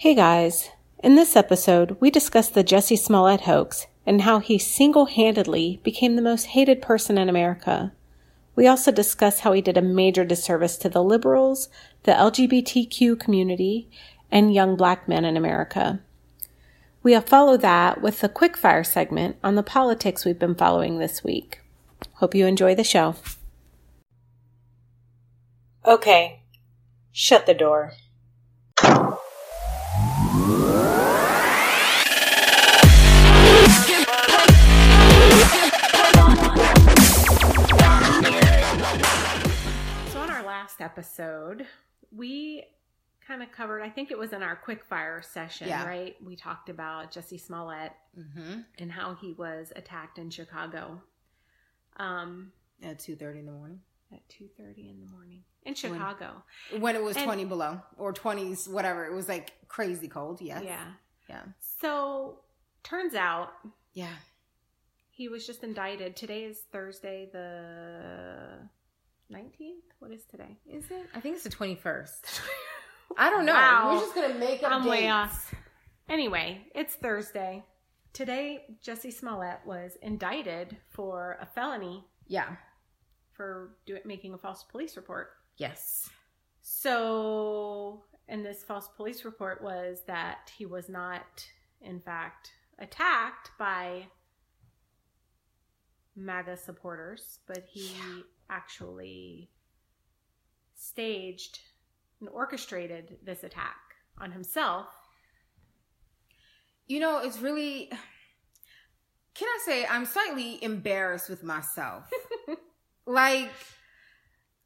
[0.00, 0.70] Hey guys.
[1.02, 6.14] In this episode, we discuss the Jussie Smollett hoax and how he single handedly became
[6.14, 7.92] the most hated person in America.
[8.54, 11.68] We also discuss how he did a major disservice to the liberals,
[12.04, 13.90] the LGBTQ community,
[14.30, 15.98] and young black men in America.
[17.02, 21.60] We'll follow that with a quickfire segment on the politics we've been following this week.
[22.12, 23.16] Hope you enjoy the show.
[25.84, 26.44] Okay,
[27.10, 27.94] shut the door.
[38.88, 41.66] So, on our last episode,
[42.10, 42.64] we
[43.26, 45.86] kind of covered, I think it was in our quickfire session, Yeah.
[45.86, 46.16] right?
[46.24, 48.60] We talked about Jussie Smollett Mm-hmm.
[48.78, 51.00] and how he was attacked in Chicago
[51.98, 52.50] um,
[52.82, 53.80] At two thirty in the morning,
[54.12, 56.42] at 2.30 in the morning in Chicago.
[56.78, 59.04] when it was And- twenty below or twenties, whatever.
[59.06, 60.40] It was like crazy cold.
[60.40, 60.62] Yes.
[60.64, 60.84] Yeah.
[61.28, 61.42] Yeah.
[61.80, 62.40] So,
[62.82, 63.52] turns out
[63.92, 64.14] Yeah.
[65.10, 66.16] he was just indicted.
[66.16, 68.68] Today is Thursday, the
[69.30, 69.82] 19th?
[69.98, 70.56] What is today?
[70.66, 71.06] Is it?
[71.14, 72.40] I think it's the twenty first.
[73.18, 73.52] I don't know.
[73.52, 73.92] Wow.
[73.94, 75.12] We're just gonna make up I'm way dates.
[75.12, 75.54] off.
[76.08, 77.64] Anyway, it's Thursday.
[78.14, 82.56] Today, Jussie Smollett was indicted for a felony Yeah.
[83.38, 85.30] For do- making a false police report.
[85.56, 86.10] Yes.
[86.60, 91.46] So, and this false police report was that he was not,
[91.80, 94.08] in fact, attacked by
[96.16, 98.22] MAGA supporters, but he Yeah.
[98.50, 99.50] actually
[100.74, 101.60] staged
[102.20, 103.76] and orchestrated this attack
[104.18, 104.88] on himself.
[106.86, 107.90] You know, it's really.
[109.34, 112.10] Can I say I'm slightly embarrassed with myself?
[113.08, 113.50] like,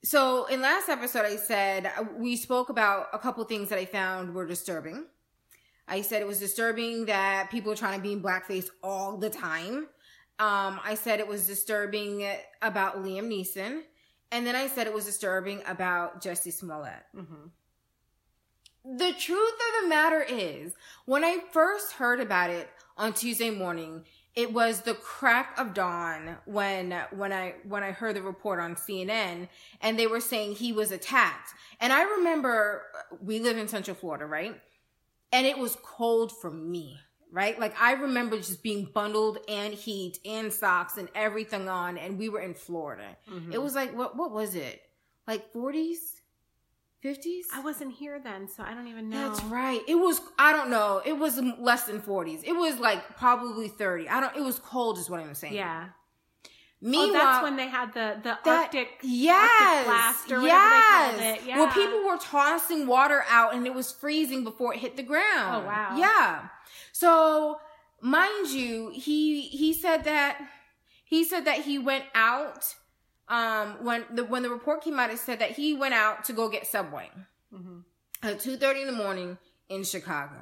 [0.05, 3.85] so in last episode, I said uh, we spoke about a couple things that I
[3.87, 5.07] found were disturbing.
[5.89, 9.31] I said it was disturbing that people are trying to be in blackface all the
[9.31, 9.87] time.
[10.39, 12.29] Um, I said it was disturbing
[12.61, 13.83] about Liam Neeson.
[14.33, 17.05] And then I said it was disturbing about Jussie Smollett.
[17.15, 18.97] Mm-hmm.
[18.97, 20.75] The truth of the matter is,
[21.05, 26.37] when I first heard about it on Tuesday morning, it was the crack of dawn
[26.47, 29.49] when when I when I heard the report on CNN
[29.81, 31.51] and they were saying he was attacked.
[31.81, 34.59] And I remember uh, we live in Central Florida, right?
[35.33, 36.99] And it was cold for me,
[37.31, 37.59] right?
[37.61, 42.31] Like I remember just being bundled and heat and socks and everything on and we
[42.31, 43.17] were in Florida.
[43.31, 43.53] Mm-hmm.
[43.53, 44.81] It was like what what was it?
[45.27, 46.22] Like 40s?
[47.05, 47.43] 50s?
[47.53, 49.29] I wasn't here then, so I don't even know.
[49.29, 49.81] That's right.
[49.89, 51.03] It was I don't know.
[51.05, 52.45] It was less than 40s.
[52.45, 54.09] It was like probably 30.
[54.09, 55.55] I don't it was cold is what I'm saying.
[55.55, 55.89] Yeah.
[56.85, 60.49] Oh, Meanwhile, oh, that's when they had the the that- Arctic yes, blast or whatever
[60.49, 61.17] yes.
[61.17, 61.47] they called it.
[61.47, 61.59] Yeah.
[61.61, 65.65] Where people were tossing water out and it was freezing before it hit the ground.
[65.65, 65.97] Oh, wow.
[65.97, 66.49] Yeah.
[66.93, 67.61] So,
[68.01, 70.41] mind you, he he said that
[71.05, 72.75] he said that he went out
[73.29, 76.33] um when the when the report came out it said that he went out to
[76.33, 77.11] go get Subway
[77.55, 77.85] Mhm.
[78.23, 79.39] at 2:30 in the morning
[79.69, 80.37] in Chicago.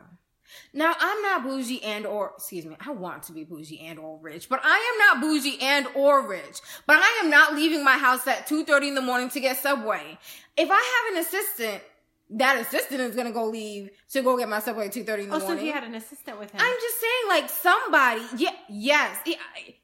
[0.72, 4.18] Now, I'm not bougie and or excuse me, I want to be bougie and or
[4.18, 6.58] rich, but I am not bougie and or rich.
[6.86, 10.18] But I am not leaving my house at 2:30 in the morning to get Subway.
[10.56, 11.82] If I have an assistant,
[12.30, 15.30] that assistant is going to go leave to go get my Subway at 2:30 in
[15.30, 15.64] the Oh, so morning.
[15.66, 16.60] he had an assistant with him.
[16.60, 19.18] I'm just saying like somebody, yeah, yes.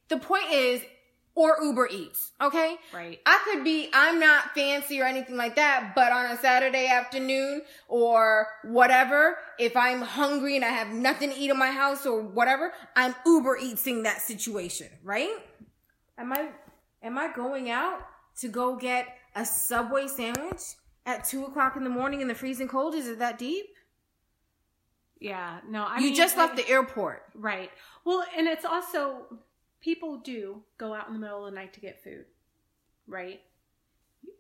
[0.08, 0.82] The point is
[1.36, 2.76] or Uber Eats, okay?
[2.94, 3.20] right.
[3.26, 7.60] I could be, I'm not fancy or anything like that, but on a Saturday afternoon
[7.88, 12.22] or whatever, if I'm hungry and I have nothing to eat in my house or
[12.22, 15.36] whatever, I'm Uber eating that situation, right?
[16.16, 16.48] Am I,
[17.02, 18.00] am I going out
[18.40, 20.62] to go get a Subway sandwich
[21.04, 22.94] at two o'clock in the morning in the freezing cold?
[22.94, 23.66] Is it that deep?
[25.20, 25.58] Yeah.
[25.68, 27.24] No, I you mean, just I- left the airport.
[27.34, 27.70] Right.
[28.06, 29.26] Well, and it's also
[29.80, 32.24] people do go out in the middle of the night to get food,
[33.06, 33.40] right?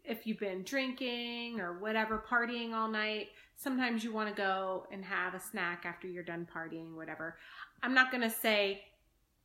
[0.04, 5.04] If you've been drinking or whatever, partying all night, sometimes you want to go and
[5.04, 7.36] have a snack after you're done partying, whatever.
[7.82, 8.82] I'm not going to say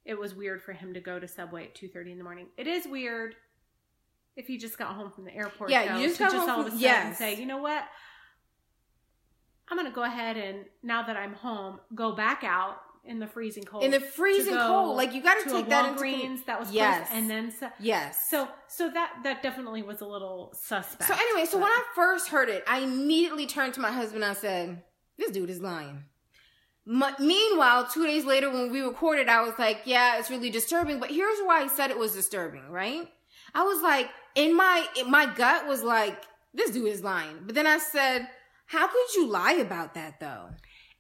[0.06, 2.48] it was weird for him to go to Subway at 2:30 in the morning.
[2.58, 3.36] It is weird
[4.36, 5.70] if you just got home from the airport.
[5.70, 7.18] Yeah, though, you just to got just home all of a sudden yes.
[7.18, 7.84] say, you know what?
[9.70, 13.28] I'm going to go ahead and now that I'm home, go back out in the
[13.28, 13.84] freezing cold.
[13.84, 17.08] In the freezing cold, like you got to take that into Walgreens that was Yes.
[17.08, 18.30] close, and then yes.
[18.30, 21.08] so so that that definitely was a little suspect.
[21.08, 24.24] So anyway, so but- when I first heard it, I immediately turned to my husband
[24.24, 24.84] and I said,
[25.18, 26.06] "This dude is lying."
[26.88, 31.00] M- meanwhile, two days later, when we recorded, I was like, "Yeah, it's really disturbing."
[31.00, 33.08] But here's why I said it was disturbing, right?
[33.54, 36.22] I was like, in my in my gut was like,
[36.54, 38.28] "This dude is lying," but then I said,
[38.68, 40.50] "How could you lie about that, though?"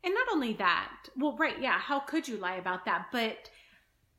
[0.03, 3.07] And not only that, well, right, yeah, how could you lie about that?
[3.12, 3.50] But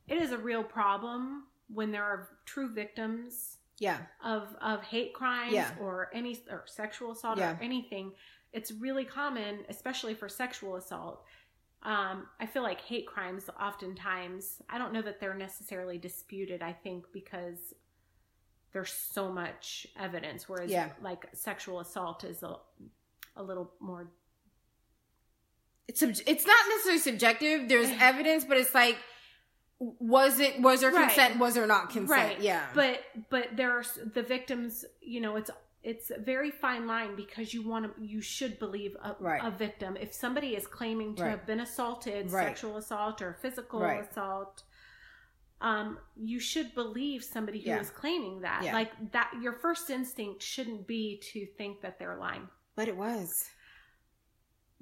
[0.07, 4.05] it is a real problem when there are true victims Yeah.
[4.23, 5.75] of of hate crimes Yeah.
[5.79, 7.57] or any or sexual assault Yeah.
[7.57, 8.13] or anything.
[8.53, 11.25] It's really common, especially for sexual assault.
[11.81, 16.61] Um, I feel like hate crimes oftentimes, I don't know that they're necessarily disputed.
[16.61, 17.73] I think because
[18.71, 20.93] there's so much evidence, whereas Yeah.
[21.01, 22.57] like sexual assault is a,
[23.35, 24.11] a little more
[25.87, 27.67] It's it's not necessarily subjective.
[27.69, 28.97] There's evidence, but it's like,
[29.79, 31.07] was it was there Right.
[31.07, 31.39] consent?
[31.39, 32.09] Was there not consent?
[32.09, 32.65] right Yeah.
[32.73, 35.49] but but there's the victims you know it's
[35.83, 39.41] it's a very fine line because you want to you should believe a, Right.
[39.43, 41.31] a victim if somebody is claiming to Right.
[41.31, 44.63] have been assaulted sexual assault or physical assault
[45.59, 47.99] um you should believe somebody who is Yeah.
[47.99, 48.73] claiming that Yeah.
[48.73, 52.47] like that your first instinct shouldn't be to think that they're lying
[52.77, 53.49] but it was.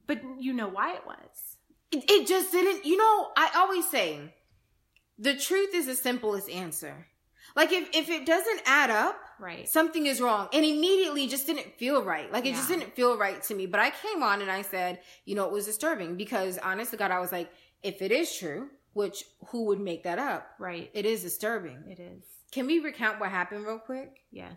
[0.07, 1.57] But you know why it was.
[1.91, 2.85] It, it just didn't.
[2.85, 4.33] You know, I always say,
[5.17, 7.07] the truth is the simplest answer.
[7.55, 9.67] Like if if it doesn't add up, right.
[9.67, 10.47] something is wrong.
[10.53, 12.31] And immediately just didn't feel right.
[12.31, 13.65] Like it just didn't feel right to me.
[13.65, 16.97] But i came on and i said you know it was disturbing because honest to
[16.97, 17.51] god i was like
[17.83, 20.47] if it is true which who would make that up?
[20.59, 20.89] Right.
[20.93, 21.83] It is disturbing.
[21.87, 22.23] It is.
[22.51, 24.21] Can we recount what happened real quick?
[24.31, 24.53] Yes.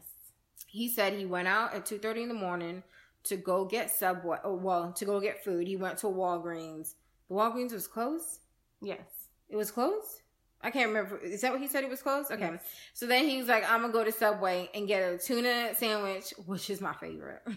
[0.66, 2.82] He said he went out at 2.30 in the morning
[3.24, 6.94] to go get subway oh, well to go get food he went to walgreens
[7.28, 8.40] the walgreens was closed
[8.80, 10.20] yes it was closed
[10.64, 11.18] I can't remember.
[11.18, 11.84] Is that what he said?
[11.84, 12.32] It was closed.
[12.32, 12.52] Okay.
[12.52, 12.62] Yes.
[12.94, 16.32] So then he was like, "I'm gonna go to Subway and get a tuna sandwich,
[16.46, 17.42] which is my favorite.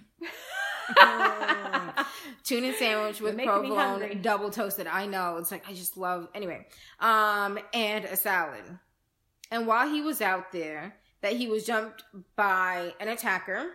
[2.44, 4.88] tuna sandwich with You're making me provolone, double toasted.
[4.88, 5.38] I know.
[5.38, 6.28] It's like I just love.
[6.36, 6.68] Anyway,
[7.00, 8.64] um, and a salad.
[9.52, 12.04] And while he was out there, that he was jumped
[12.36, 13.70] by an attacker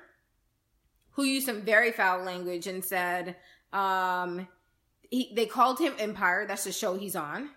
[1.12, 3.36] who used some very foul language and said,
[3.72, 4.46] um,
[5.10, 6.46] he, they called him Empire.
[6.46, 7.50] That's the show he's on.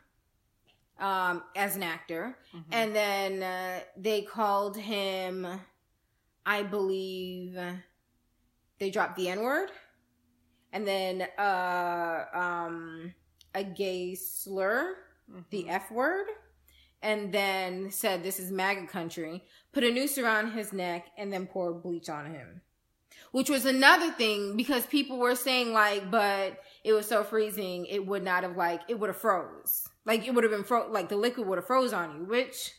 [0.98, 2.64] Um, as an actor, Mhm.
[2.72, 5.46] and then uh, they called him,
[6.46, 7.60] I believe,
[8.80, 9.72] they dropped the N word,
[10.72, 13.14] and then uh, um,
[13.54, 14.96] a gay slur,
[15.50, 15.70] the Mhm.
[15.70, 16.28] F word,
[17.02, 19.44] and then said this is MAGA country,
[19.74, 22.62] put a noose around his neck, and then poured bleach on him.
[23.36, 28.08] Which was another thing because people were saying like, but it was so freezing, it
[28.08, 29.90] would not have like it would have froze.
[30.06, 32.72] Like it would have been fro like the liquid would have froze on you, which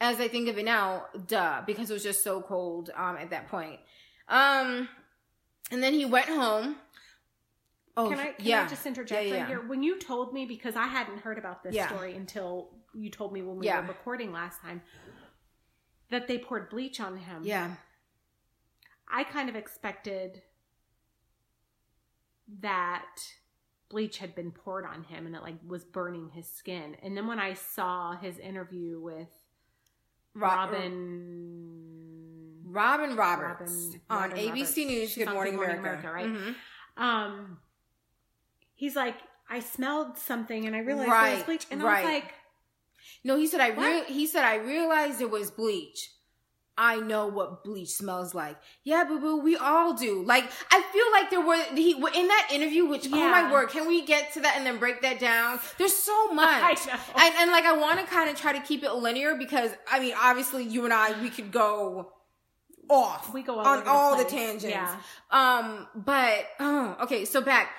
[0.00, 3.30] as I think of it now, duh, because it was just so cold um at
[3.30, 3.78] that point.
[4.28, 4.88] Um
[5.70, 6.74] and then he went home.
[7.96, 8.64] Oh can I can yeah.
[8.64, 9.46] I just interject Yeah, right yeah.
[9.46, 9.60] here?
[9.64, 13.42] When you told me because I hadn't heard about this story until you told me
[13.42, 14.82] when we were recording last time
[16.10, 17.42] that they poured bleach on him.
[17.44, 17.76] Yeah.
[19.10, 20.42] I kind of expected
[22.60, 23.06] that
[23.90, 26.96] bleach had been poured on him and it like was burning his skin.
[27.02, 29.28] And then when I saw his interview with
[30.34, 34.76] Robin Robin Roberts Robin- on Robin ABC Roberts.
[34.76, 35.14] News.
[35.14, 36.12] Good Morning, Morning America.
[36.12, 36.26] Right?
[36.26, 36.54] Mhm.
[36.96, 37.58] um
[38.74, 39.16] he's like
[39.48, 42.34] I smelled something and I realized it was bleach and I was like
[43.24, 46.10] No, he said I re- he said I realized it was bleach.
[46.78, 48.56] I know what bleach smells like.
[48.84, 50.22] Yeah, boo boo, we all do.
[50.22, 52.86] Like I feel like there were he in that interview.
[52.86, 55.58] Which oh my word, can we get to that and then break that down?
[55.76, 56.46] There's so much.
[56.46, 56.98] I know.
[57.16, 59.98] And, and like I want to kind of try to keep it linear because I
[59.98, 62.12] mean, obviously, you and I we could go
[62.88, 64.68] off we go all on over the all the tangents.
[64.68, 64.96] Yeah.
[65.32, 67.70] Um, but oh, okay, so back.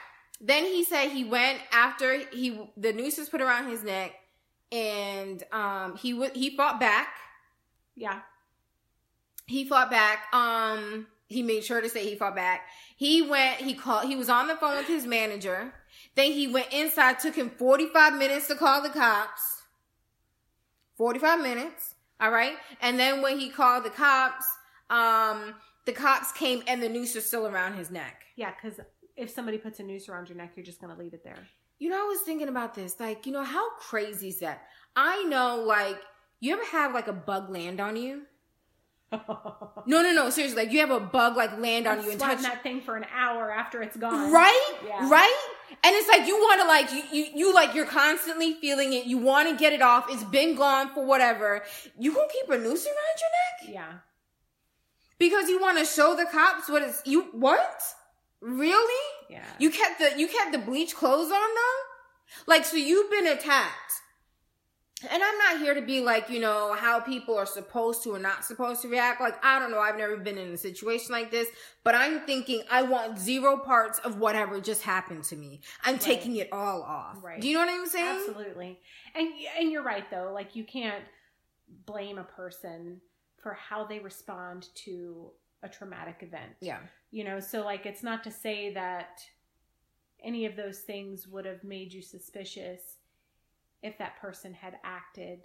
[0.42, 4.14] Then he said he went after he the noose was put around his neck,
[4.74, 7.08] and um he would he fought back.
[7.96, 8.20] Yeah.
[9.50, 10.32] He fought back.
[10.32, 12.68] Um, he made sure to say he fought back.
[12.96, 13.58] He went.
[13.62, 14.08] He called.
[14.08, 15.74] He was on the phone with his manager.
[16.16, 17.20] Then he went inside.
[17.20, 19.64] Took him forty five minutes to call the cops.
[20.96, 21.96] Forty five minutes.
[22.20, 22.54] All right.
[22.80, 24.46] And then when he called the cops,
[24.92, 28.26] um, the cops came and the noose was still around his neck.
[28.36, 28.80] Yeah, because
[29.18, 31.48] if somebody puts a noose around your neck, you're just gonna leave it there.
[31.80, 33.00] You know, I was thinking about this.
[33.00, 34.62] Like, you know, how crazy is that?
[34.96, 36.00] I know, like,
[36.40, 38.24] you ever have like a bug land on you?
[39.12, 40.30] No, no, no.
[40.30, 42.82] Seriously, like you have a bug like land on I'm you and touch that thing
[42.82, 44.32] for an hour after it's gone.
[44.32, 45.10] right Yeah.
[45.10, 45.48] right
[45.84, 49.06] and it's like you want to like you, you you like you're constantly feeling it
[49.06, 51.64] you want to get it off it's been gone for whatever
[51.98, 52.96] you gonna keep a noose around
[53.68, 53.94] your neck Yeah.
[55.18, 57.82] because you want to show the cops what it's you what
[58.42, 59.44] really Yeah.
[59.60, 61.80] you kept the you kept the bleach clothes on though
[62.48, 63.94] like so you've been attacked
[65.10, 68.20] and I'm not here to be like, you know, how people are supposed to or
[68.20, 69.22] not supposed to react.
[69.22, 69.80] Like, I don't know.
[69.80, 71.48] I've never been in a situation like this,
[71.84, 75.62] but I'm thinking I want zero parts of whatever just happened to me.
[75.84, 76.02] I'm right.
[76.02, 77.24] taking it all off.
[77.24, 77.40] Right.
[77.40, 78.20] Do you know what I'm saying?
[78.28, 78.80] Absolutely.
[79.16, 80.32] And, and you're right though.
[80.34, 81.04] Like you can't
[81.86, 83.00] blame a person
[83.42, 85.32] for how they respond to
[85.64, 86.52] a traumatic event.
[86.62, 86.80] Yeah.
[87.12, 89.22] You know, so like it's not to say that
[90.24, 92.99] any of those things would have made you suspicious
[93.82, 95.40] if that person had acted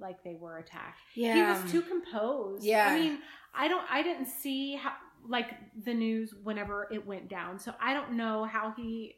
[0.00, 1.00] like they were attacked.
[1.14, 1.34] Yeah.
[1.34, 2.64] He was too composed.
[2.64, 2.88] Yeah.
[2.88, 3.18] I mean,
[3.54, 4.92] I don't I didn't see how
[5.26, 5.50] like
[5.84, 7.58] the news whenever it went down.
[7.58, 9.16] So I don't know how he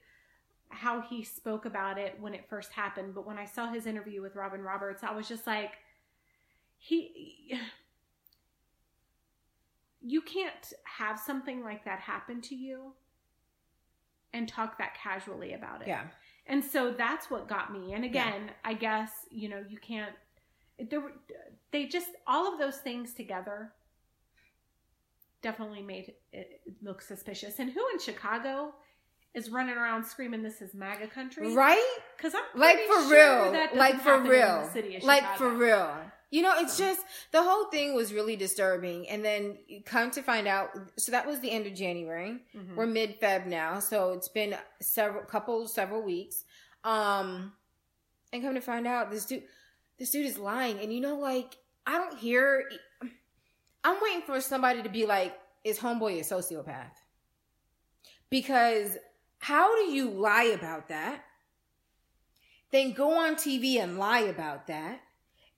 [0.71, 4.23] how he spoke about it when it first happened, but when I saw his interview
[4.23, 5.73] with Robin Roberts, I was just like
[6.79, 7.59] he
[10.03, 12.95] you can't have something like that happen to you
[14.33, 15.89] and talk that casually about it.
[15.89, 16.05] Yeah.
[16.47, 17.93] And so that's what got me.
[17.93, 18.53] And again, yeah.
[18.65, 20.15] I guess, you know, you can't
[20.89, 21.13] there were
[21.73, 23.73] they just all of those things together
[25.43, 27.59] definitely made it look suspicious.
[27.59, 28.75] And who in Chicago
[29.35, 31.55] is running around screaming this is MAGA country?
[31.55, 31.99] Right?
[32.19, 33.77] Cuz I'm like for sure real.
[33.77, 34.71] like for real.
[35.03, 35.97] Like for real.
[36.31, 37.01] You know, it's just
[37.33, 39.09] the whole thing was really disturbing.
[39.09, 42.39] And then come to find out, so that was the end of January.
[42.57, 42.77] Mm-hmm.
[42.77, 46.45] We're mid Feb now, so it's been several couple several weeks.
[46.85, 47.53] Um,
[48.33, 49.43] and come to find out, this dude,
[49.99, 50.79] this dude is lying.
[50.79, 52.65] And you know, like I don't hear.
[53.83, 56.93] I'm waiting for somebody to be like, "Is homeboy a sociopath?"
[58.29, 58.97] Because
[59.39, 61.25] how do you lie about that?
[62.71, 65.01] Then go on TV and lie about that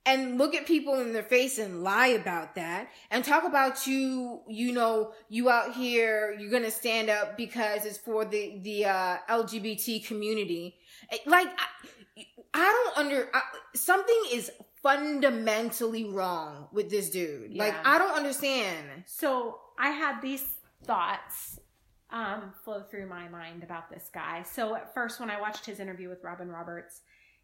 [0.04, 4.40] and look at people in their face and lie about that and talk about you
[4.48, 9.16] you know you out here you're gonna stand up because it's for the the uh
[9.28, 10.76] lgbt community.
[11.26, 13.42] Like i, I don't under I,
[13.74, 14.50] something is
[14.82, 17.52] fundamentally wrong with this dude.
[17.52, 17.64] Yeah.
[17.64, 19.04] like i don't understand.
[19.06, 20.44] So i had these
[20.84, 21.60] thoughts
[22.10, 24.42] um flow through my mind about this guy.
[24.42, 27.02] So at first when i watched his interview with robin roberts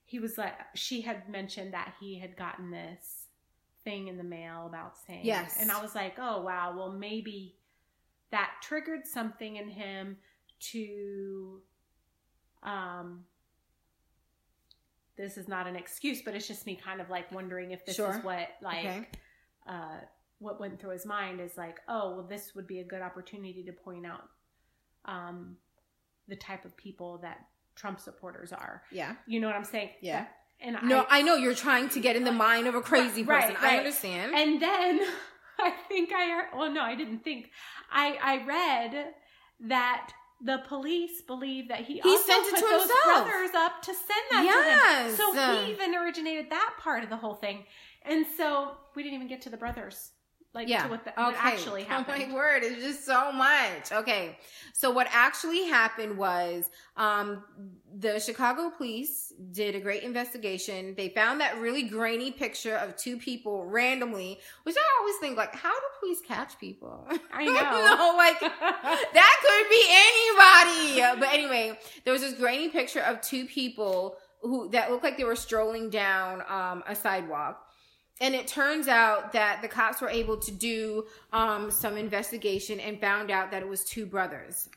[0.08, 3.26] he was like she had mentioned that he had gotten this
[3.84, 7.54] thing in the mail about saying yes and i was like oh wow well maybe
[8.30, 10.16] that triggered something in him
[10.60, 11.60] to
[12.62, 13.22] um
[15.18, 17.96] this is not an excuse but it's just me kind of like wondering if this
[17.96, 18.16] sure.
[18.16, 19.06] is what like okay.
[19.68, 19.98] uh
[20.38, 23.62] what went through his mind is like oh well this would be a good opportunity
[23.62, 24.24] to point out
[25.04, 25.54] um
[26.28, 27.40] the type of people that
[27.78, 28.82] Trump supporters are.
[28.90, 29.14] Yeah.
[29.26, 29.90] You know what I'm saying?
[30.00, 30.26] Yeah.
[30.61, 33.23] And no, I, I know you're trying to get in the mind of a crazy
[33.23, 33.62] right, person.
[33.62, 33.75] Right.
[33.75, 34.35] I understand.
[34.35, 35.00] And then
[35.61, 37.50] I think I heard, well, no, I didn't think.
[37.90, 39.14] I I read
[39.68, 40.12] that
[40.44, 43.04] the police believe that he, he also sent it put to those himself.
[43.04, 45.16] brothers up to send that yes.
[45.16, 45.35] to him.
[45.35, 47.64] So he even originated that part of the whole thing.
[48.02, 50.12] And so we didn't even get to the brothers
[50.54, 50.84] like yeah.
[50.84, 51.38] to what, the, what okay.
[51.40, 52.22] actually happened.
[52.24, 53.92] Oh my word, it's just so much.
[53.92, 54.38] Okay.
[54.72, 57.44] So what actually happened was um
[57.98, 60.94] the Chicago police did a great investigation.
[60.96, 65.54] They found that really grainy picture of two people randomly, which I always think like
[65.54, 67.06] how do police catch people?
[67.32, 67.52] I know.
[67.52, 71.20] no, like that could be anybody.
[71.20, 75.24] But anyway, there was this grainy picture of two people who that looked like they
[75.24, 77.67] were strolling down um a sidewalk
[78.20, 83.00] and it turns out that the cops were able to do um, some investigation and
[83.00, 84.68] found out that it was two brothers,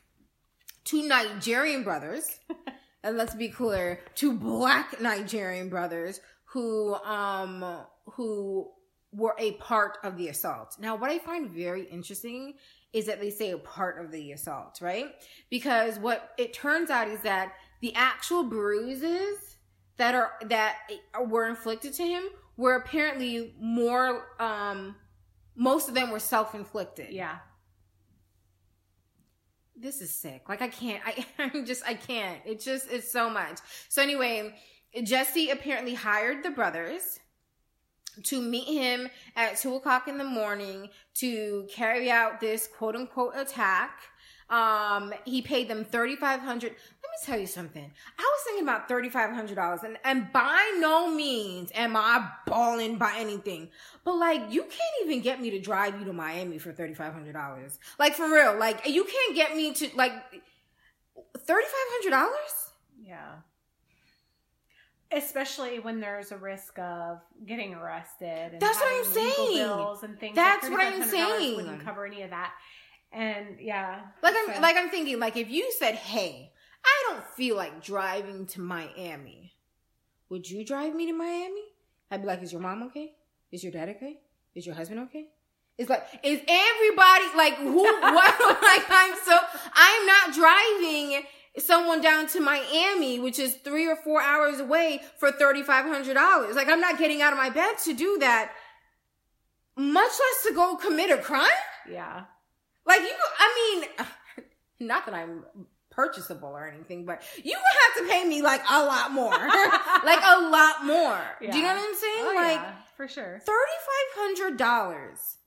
[0.83, 2.39] two Nigerian brothers,
[3.03, 7.63] and let's be clear, two black Nigerian brothers who um
[8.05, 8.69] who
[9.13, 10.75] were a part of the assault.
[10.79, 12.53] Now, what I find very interesting
[12.93, 15.07] is that they say a part of the assault, right?
[15.49, 19.57] Because what it turns out is that the actual bruises
[19.97, 20.77] that are that
[21.27, 22.23] were inflicted to him
[22.57, 24.95] were apparently more um
[25.55, 27.11] most of them were self-inflicted.
[27.11, 27.37] Yeah.
[29.75, 30.47] This is sick.
[30.47, 32.39] Like I can't I I'm just I can't.
[32.45, 33.59] It just it's so much.
[33.89, 34.55] So anyway,
[34.95, 37.19] Jussie apparently hired the brothers
[38.23, 43.33] to meet him at two o'clock in the morning to carry out this quote unquote
[43.35, 43.99] attack.
[44.51, 47.89] Um, he paid them thirty five hundred Let me tell you something.
[48.19, 53.69] I was thinking about $3,500 and, and by no means am I balling by anything.
[54.03, 57.77] But like, you can't even get me to drive you to Miami for $3,500.
[57.97, 58.57] Like for real.
[58.57, 60.13] Like you can't get me to like
[61.37, 62.27] $3,500?
[63.03, 63.17] Yeah.
[65.11, 68.57] Especially when there's a risk of getting arrested.
[68.59, 69.57] That's what I'm saying.
[69.57, 70.35] Bills and things.
[70.35, 71.55] That's like what I'm saying.
[71.57, 72.53] Wouldn't cover any of that.
[73.11, 74.61] And yeah, like I'm so.
[74.61, 76.51] like I'm thinking like if you said, "Hey,
[76.83, 79.53] I don't feel like driving to Miami.
[80.29, 81.63] would you drive me to Miami?
[82.09, 83.13] I'd be like, is your mom okay?
[83.51, 84.19] Is your dad okay?
[84.55, 85.27] Is your husband okay?
[85.77, 87.83] It's like, is everybody like who?
[88.01, 88.61] What?
[88.61, 89.37] like I'm so
[89.73, 91.23] I'm not driving
[91.57, 96.15] someone down to Miami, which is three or four hours away for thirty five hundred
[96.15, 96.55] dollars.
[96.55, 98.51] Like I'm not getting out of my bed to do that.
[99.77, 101.49] Much less to go commit a crime.
[101.89, 102.25] Yeah.
[102.85, 103.81] Like you, I
[104.39, 104.45] mean,
[104.87, 105.43] not that I'm
[105.89, 109.29] purchasable or anything, but you would have to pay me like a lot more,
[110.05, 111.19] like a lot more.
[111.41, 111.51] Yeah.
[111.51, 112.25] Do you know what I'm saying?
[112.25, 113.41] Oh, like yeah, for sure.
[113.45, 115.37] thirty five hundred dollars.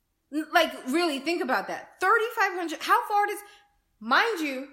[0.53, 2.01] Like really, think about that.
[2.01, 2.81] Thirty five hundred.
[2.83, 3.39] How far does,
[4.01, 4.69] mind you,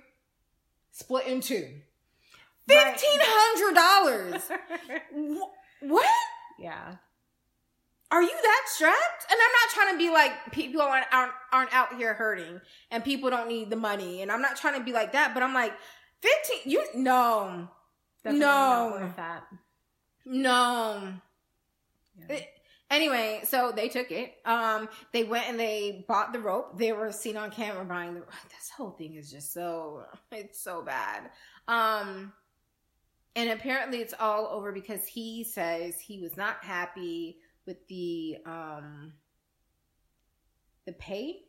[0.91, 1.67] split in two.
[2.67, 5.41] Fifteen hundred dollars.
[5.83, 6.05] What?
[6.59, 6.97] yeah.
[8.11, 9.25] Are you that strapped?
[9.31, 12.59] And I'm not trying to be like people aren't, aren't aren't out here hurting
[12.91, 14.21] and people don't need the money.
[14.21, 15.73] And I'm not trying to be like that, but I'm like,
[16.21, 17.69] 15 you no.
[18.23, 18.97] Definitely No.
[18.99, 19.43] worth that.
[20.25, 21.13] No.
[22.19, 22.35] Yeah.
[22.35, 22.49] It-
[22.89, 24.35] anyway, so they took it.
[24.45, 26.77] Um, they went and they bought the rope.
[26.77, 28.19] They were seen on camera buying the.
[28.49, 31.29] This whole thing is just so it's so bad.
[31.67, 32.33] Um,
[33.35, 39.13] and apparently it's all over because he says he was not happy with the um
[40.85, 41.41] the pay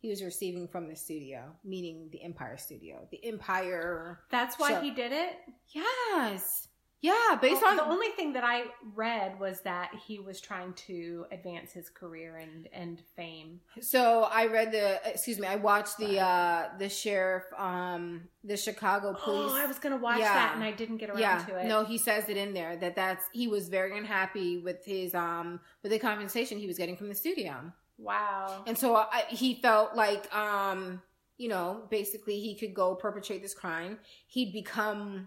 [0.00, 4.18] he was receiving from the studio, meaning the Empire Studio, the Empire.
[4.32, 5.36] That's why So- he did it.
[5.68, 6.66] Yes.
[7.02, 8.62] Yeah, based on the only thing that I
[8.94, 13.60] read was that he was trying to advance his career and and fame.
[13.80, 19.14] So I read the excuse me, I watched the uh the sheriff um the Chicago
[19.14, 20.32] police Oh, I was gonna watch Yeah.
[20.32, 21.66] that and I didn't get around yeah, to it.
[21.66, 25.58] no, he says it in there that that's he was very unhappy with his um
[25.82, 28.62] with the compensation he was getting from the studio, Wow.
[28.68, 31.02] and so I, he felt like um
[31.36, 33.98] you know basically he could go perpetrate this crime.
[34.28, 35.26] He'd become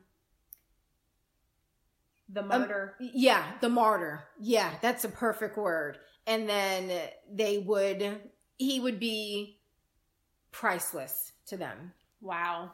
[2.28, 2.96] The murder.
[3.00, 4.24] yeah the martyr.
[4.40, 6.00] Yeah, that's a perfect word.
[6.26, 6.92] And then
[7.32, 8.20] they would
[8.58, 9.60] he would be
[10.52, 11.94] priceless to them.
[12.22, 12.72] wow.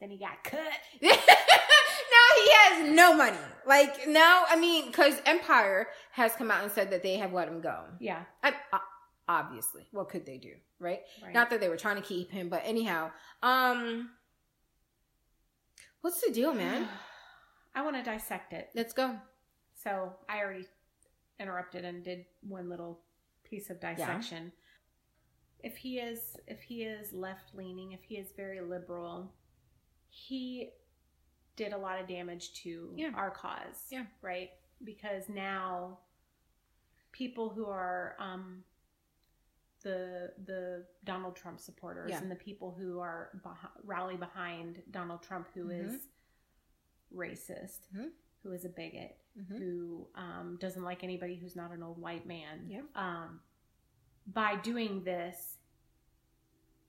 [0.00, 0.58] Then he got cut.
[1.02, 3.38] now he has no money.
[3.66, 7.48] Like now, I mean, because Empire has come out and said that they have let
[7.48, 7.84] him go.
[8.00, 8.24] Yeah.
[8.42, 8.52] I,
[9.28, 11.00] obviously, what could they do, right?
[11.22, 11.32] Right.
[11.32, 13.12] Not that they were trying to keep him, but anyhow,
[13.42, 14.10] um,
[16.02, 16.86] what's the deal, man?
[17.74, 18.70] I want to dissect it.
[18.74, 19.16] Let's go.
[19.74, 20.66] So I already
[21.40, 23.00] interrupted and did one little
[23.44, 24.52] piece of dissection.
[25.62, 29.32] If he is if he is left leaning, if he is very liberal,
[30.10, 30.70] he
[31.56, 33.10] did a lot of damage to Yeah.
[33.14, 33.86] our cause.
[33.90, 34.04] Yeah.
[34.22, 34.50] Right?
[34.84, 35.98] Because now
[37.12, 38.62] people who are um
[39.82, 42.18] the the Donald Trump supporters Yeah.
[42.18, 46.00] and the people who are beh- rally behind Donald Trump who is Mhm.
[47.14, 48.10] Racist, Mhm.
[48.42, 49.58] who is a bigot, Mhm.
[49.58, 52.66] who um, doesn't like anybody who's not an old white man.
[52.68, 52.82] Yeah.
[52.94, 53.40] Um,
[54.26, 55.58] by doing this,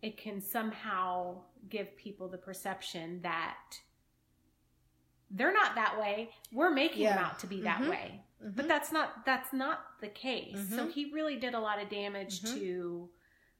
[0.02, 3.80] it can somehow give people the perception that
[5.32, 6.30] they're not that way.
[6.52, 7.90] We're making them out to be that Mhm.
[7.90, 10.70] way, but that's not that's not the case.
[10.70, 10.92] So Mhm.
[10.92, 12.54] he really did a lot of damage Mhm.
[12.56, 13.10] to.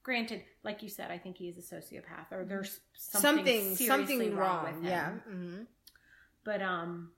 [0.04, 3.86] Granted, like you said, I think he is a sociopath, or there's something something seriously
[3.86, 4.74] something wrong, wrong.
[4.74, 5.10] with him Yeah.
[5.18, 5.62] hmm
[6.46, 7.10] but um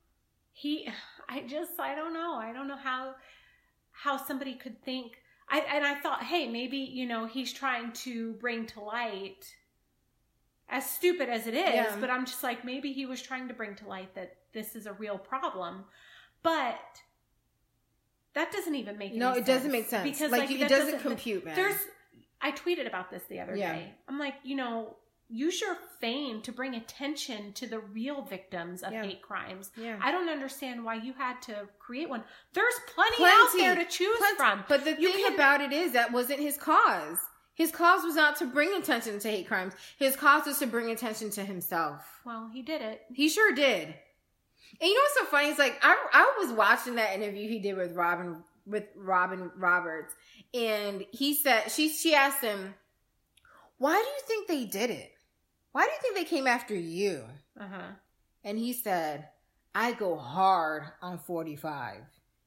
[0.53, 0.88] he
[1.29, 3.14] i just i don't know i don't know how
[3.93, 5.12] how somebody could think
[5.49, 9.45] i and i thought hey maybe you know he's trying to bring to light
[10.69, 11.97] as stupid as it is Yeah.
[12.01, 14.87] but i'm just like maybe he was trying to bring to light that this is
[14.87, 15.85] a real problem
[16.43, 16.81] but
[18.35, 19.19] that doesn't even make sense.
[19.19, 20.05] No, it doesn't make sense.
[20.05, 21.57] because like, like, it that doesn't, compute, man.
[21.57, 21.75] there's
[22.41, 23.73] I tweeted about this the other Yeah.
[23.75, 23.95] day.
[24.07, 24.97] I'm like, you know,
[25.31, 29.03] use your fame to bring attention to the real victims of Yeah.
[29.05, 29.71] hate crimes.
[29.77, 29.99] yeah.
[30.01, 32.25] I don't understand why you had to create one.
[32.55, 33.35] There's plenty, Plenty.
[33.43, 34.37] out there to choose Plenty.
[34.37, 34.64] from.
[34.69, 37.19] But the You thing can- about it is that wasn't his cause.
[37.55, 39.75] His cause was not to bring attention to hate crimes.
[39.99, 42.21] His cause was to bring attention to himself.
[42.25, 43.05] Well, he did it.
[43.12, 43.88] He sure did.
[44.81, 45.49] And you know what's so funny?
[45.49, 50.14] It's like I I was watching that interview he did with Robin with Robin Roberts,
[50.55, 52.75] and he said she she asked him,
[53.79, 55.11] "Why do you think they did it?
[55.72, 57.24] Why do you think they came after you?"
[57.59, 57.90] Uh huh.
[58.44, 59.28] And he said,
[59.74, 62.02] "I go hard on forty five,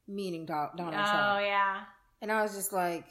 [0.07, 1.83] meaning Do- Oh Donald Trump." Oh yeah.
[2.21, 3.05] And I was just like,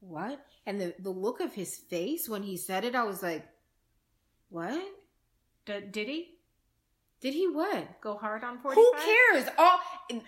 [0.00, 3.46] "What?" And the the look of his face when he said it, I was like,
[4.48, 4.80] "What?
[5.64, 6.38] D- did he
[7.20, 8.74] Did he what?" go hard on 45?
[8.74, 9.48] Who cares?
[9.58, 9.78] All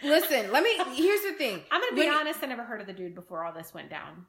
[0.02, 0.50] listen.
[0.52, 0.76] Let me.
[0.94, 1.62] Here's the thing.
[1.70, 2.42] I'm gonna be When- honest.
[2.42, 4.26] I never heard of the dude before all this went down.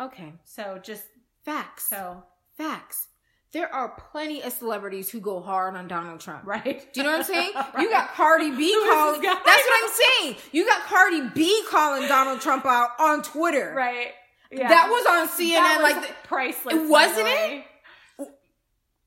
[0.00, 1.04] Okay, So just
[1.44, 1.88] facts.
[1.88, 2.22] so
[2.56, 3.08] facts.
[3.52, 6.44] There are plenty of celebrities who go hard on Donald Trump.
[6.46, 6.92] Right.
[6.92, 7.52] Do you know what I'm saying?
[7.54, 7.78] right.
[7.78, 9.22] You got Cardi B calling.
[9.22, 10.36] That's what I'm saying.
[10.52, 13.74] You got Cardi B calling Donald Trump out on Twitter.
[13.76, 14.08] Right.
[14.50, 14.68] Yeah.
[14.68, 15.54] That was on CNN.
[15.54, 16.90] That was like, the- priceless.
[16.90, 17.64] Wasn't it?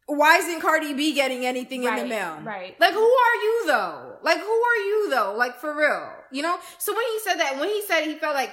[0.07, 2.37] why isn't Cardi B getting anything in the mail?
[2.43, 2.77] right.
[2.79, 4.17] Like, who are you though?
[4.21, 5.35] Like, who are you though?
[5.37, 6.57] Like, for real, you know?
[6.79, 8.51] So when he said that, when he said he felt like,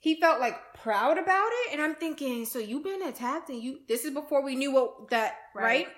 [0.00, 3.80] he felt like proud about it, and I'm thinking, so you've been attacked, and you,
[3.88, 5.86] this is before we knew what that, right?
[5.86, 5.88] Right.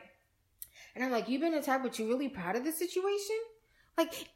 [0.95, 3.37] And I'm like, you've been attacked, but you're really proud of the situation?
[3.99, 4.29] Like,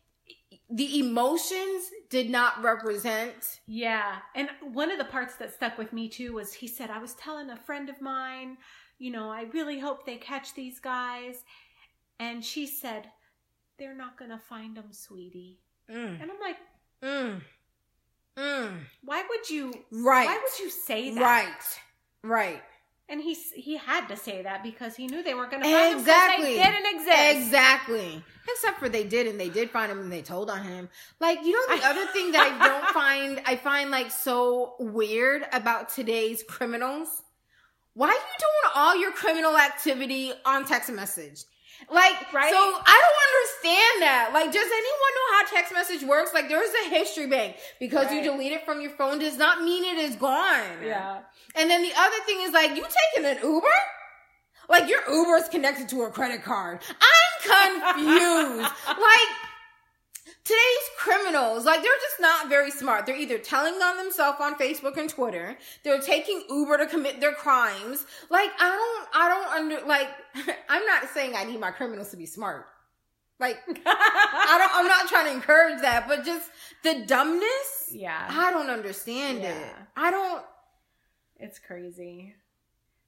[0.68, 3.60] the emotions did not represent.
[3.66, 4.16] Yeah.
[4.34, 7.14] And one of the parts that stuck with me too was he said, I was
[7.14, 8.58] telling a friend of mine,
[8.98, 11.44] you know, I really hope they catch these guys.
[12.18, 13.08] And she said,
[13.78, 15.58] they're not going to find them, sweetie.
[15.90, 16.58] Mm, And I'm like,
[17.02, 17.40] mm,
[18.38, 18.78] mm.
[19.04, 20.26] why would you, Right.
[20.26, 21.20] why would you say that?
[21.20, 21.78] Right.
[22.22, 22.62] Right.
[23.08, 25.98] And he, he had to say that because he knew they weren't going to find
[25.98, 26.56] Exactly.
[26.56, 27.36] 'cause they didn't exist.
[27.46, 28.24] Exactly.
[28.48, 30.88] Except for they did, and they did find him, and they told on him.
[31.20, 35.44] Like you know, the other thing that I don't find, I find like so weird
[35.52, 37.22] about today's criminals.
[37.94, 41.42] Why are you doing all your criminal activity on text message?
[41.88, 42.50] Like, Right?
[42.52, 44.30] so I don't understand that.
[44.34, 46.32] Like, does anyone know how text message works?
[46.34, 47.56] Like, there's a history bank.
[47.78, 50.82] Because you delete it from your phone does not mean it is gone.
[50.84, 51.20] Yeah.
[51.54, 53.66] And then the other thing is like, you taking an Uber?
[54.68, 56.78] Like your Uber is connected to a credit card.
[56.88, 58.70] I'm confused.
[58.86, 59.28] like
[60.50, 63.06] today's criminals, like they're just not very smart.
[63.06, 65.56] They're either telling on themselves on Facebook and Twitter.
[65.84, 68.04] They're taking Uber to commit their crimes.
[68.30, 70.08] Like I don't, I don't under, like,
[70.68, 72.66] I'm not saying I need my criminals to be smart.
[73.38, 76.50] Like I don't, I'm not trying to encourage that, but just
[76.82, 77.90] the dumbness.
[77.92, 78.26] yeah.
[78.28, 79.72] I don't understand it.
[79.96, 80.44] I don't.
[81.38, 82.34] It's crazy.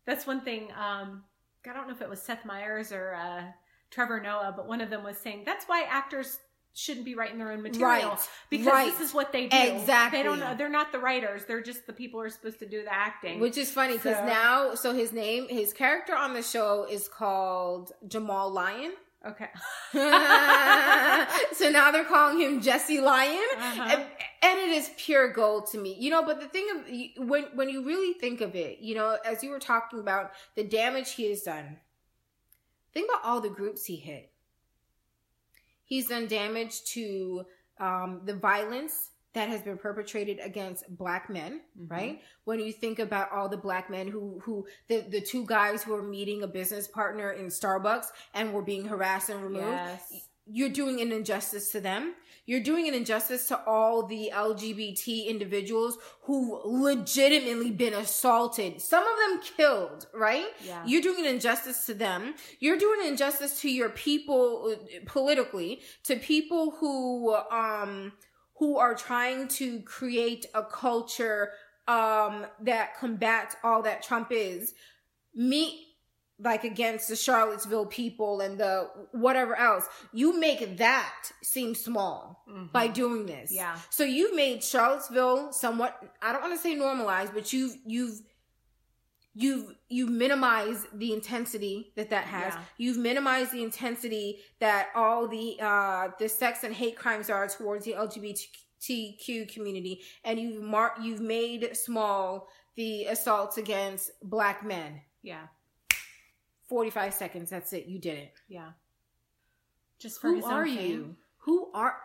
[0.07, 0.69] That's one thing.
[0.73, 1.25] Um,
[1.69, 3.43] I don't know if it was Seth Meyers or uh,
[3.91, 6.39] Trevor Noah, but one of them was saying that's why actors
[6.75, 8.29] shouldn't be writing their own material Right.
[8.51, 8.91] because Right.
[8.91, 9.57] this is what they do.
[9.57, 10.19] Exactly.
[10.19, 10.55] They don't know.
[10.57, 11.45] They're not the writers.
[11.45, 13.41] They're just the people who are supposed to do the acting.
[13.41, 17.09] Which is funny because So- now, so his name, his character on the show is
[17.09, 18.93] called Jamal Lyon.
[19.25, 19.51] okay.
[19.93, 23.83] so now they're calling him Jussie Lyon, Uh-huh.
[23.93, 24.03] and,
[24.43, 25.95] and it is pure gold to me.
[25.99, 29.19] You know, but the thing of when when you really think of it, you know,
[29.25, 31.79] as you were talking about the damage he has done,
[32.93, 34.32] think about all the groups he hit.
[35.93, 37.45] He's done damage to
[37.79, 41.91] um, the violence that has been perpetrated against black men, Mhm.
[41.91, 42.23] right?
[42.45, 45.95] When you think about all the black men who who the the two guys who
[45.95, 50.29] are meeting a business partner in Starbucks and were being harassed and removed, Yes.
[50.47, 52.15] you're doing an injustice to them.
[52.45, 58.81] You're doing an injustice to all the LGBT individuals who legitimately been assaulted.
[58.81, 60.47] Some of them killed, right?
[60.65, 60.83] Yeah.
[60.85, 62.35] You're doing an injustice to them.
[62.59, 68.13] You're doing an injustice to your people uh, politically, to people who um
[68.59, 71.51] who are trying to create a culture
[71.89, 74.75] um that combats all that Trump is.
[75.35, 75.92] Me
[76.43, 79.87] like against the Charlottesville people and the whatever else.
[80.13, 82.73] You make that seem small Mhm.
[82.73, 83.53] by doing this.
[83.53, 83.79] Yeah.
[83.91, 88.21] So you've made Charlottesville somewhat I don't want to say normalized, but you've you've
[89.35, 92.53] you've you've minimized the intensity that that has.
[92.55, 92.61] Yeah.
[92.77, 97.85] You've minimized the intensity that all the uh the sex and hate crimes are towards
[97.85, 105.01] the LGBTQ community and you've mar- you've made small the assaults against black men.
[105.23, 105.47] Yeah.
[106.73, 107.85] 45 seconds that's it.
[107.85, 108.33] You did it.
[108.49, 108.71] Yeah.
[109.99, 111.17] Just for Who his are own you?
[111.41, 111.97] Who are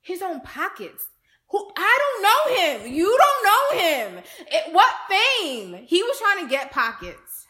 [0.00, 1.08] his own pockets?
[1.48, 2.94] Who I don't know him.
[2.94, 4.22] You don't know him.
[4.46, 5.74] It, what fame?
[5.88, 7.48] He was trying to get pockets.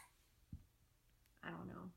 [1.43, 1.91] I don't know.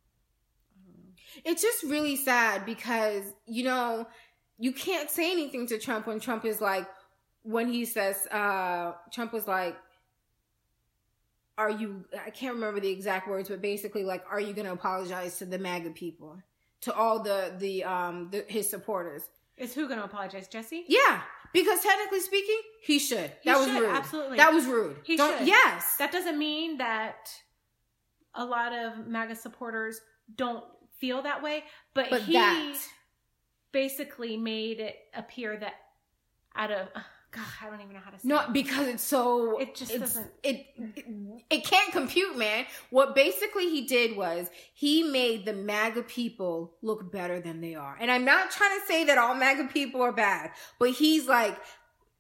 [0.77, 1.13] I don't know.
[1.47, 4.07] It's just really sad because you know
[4.59, 6.87] you can't say anything to Trump when Trump is like
[7.45, 9.75] when he says uh Trump was like
[11.59, 14.73] are you I can't remember the exact words but basically like are you going to
[14.73, 16.39] apologize to the MAGA people
[16.83, 19.23] to all the the um the, his supporters
[19.57, 20.49] Is who going to apologize?
[20.49, 20.83] Jussie?
[20.89, 21.23] Yeah,
[21.55, 23.33] because technically speaking, he should.
[23.41, 23.91] He that was should, rude.
[23.91, 24.37] absolutely.
[24.37, 24.97] That was rude.
[25.05, 25.47] He Don't- should.
[25.49, 25.97] Yes.
[25.99, 27.31] That doesn't mean that
[28.35, 30.01] a lot of MAGA supporters
[30.35, 30.63] don't
[30.99, 31.65] feel that way,
[31.95, 32.79] but, but he that.
[33.73, 35.75] basically made it appear that
[36.55, 36.89] out of
[37.33, 38.53] God, I don't even know how to say No, it.
[38.53, 39.59] because it's so.
[39.59, 41.05] It just it's- doesn't- It, it
[41.51, 42.65] it can't compute, man.
[42.91, 47.97] What basically he did was he made the MAGA people look better than they are.
[48.01, 51.57] And I'm not trying to say that all MAGA people are bad, but he's like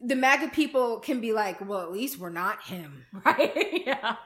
[0.00, 3.06] the MAGA people can be like, well, at least we're not him.
[3.24, 3.82] right?
[3.86, 4.16] yeah.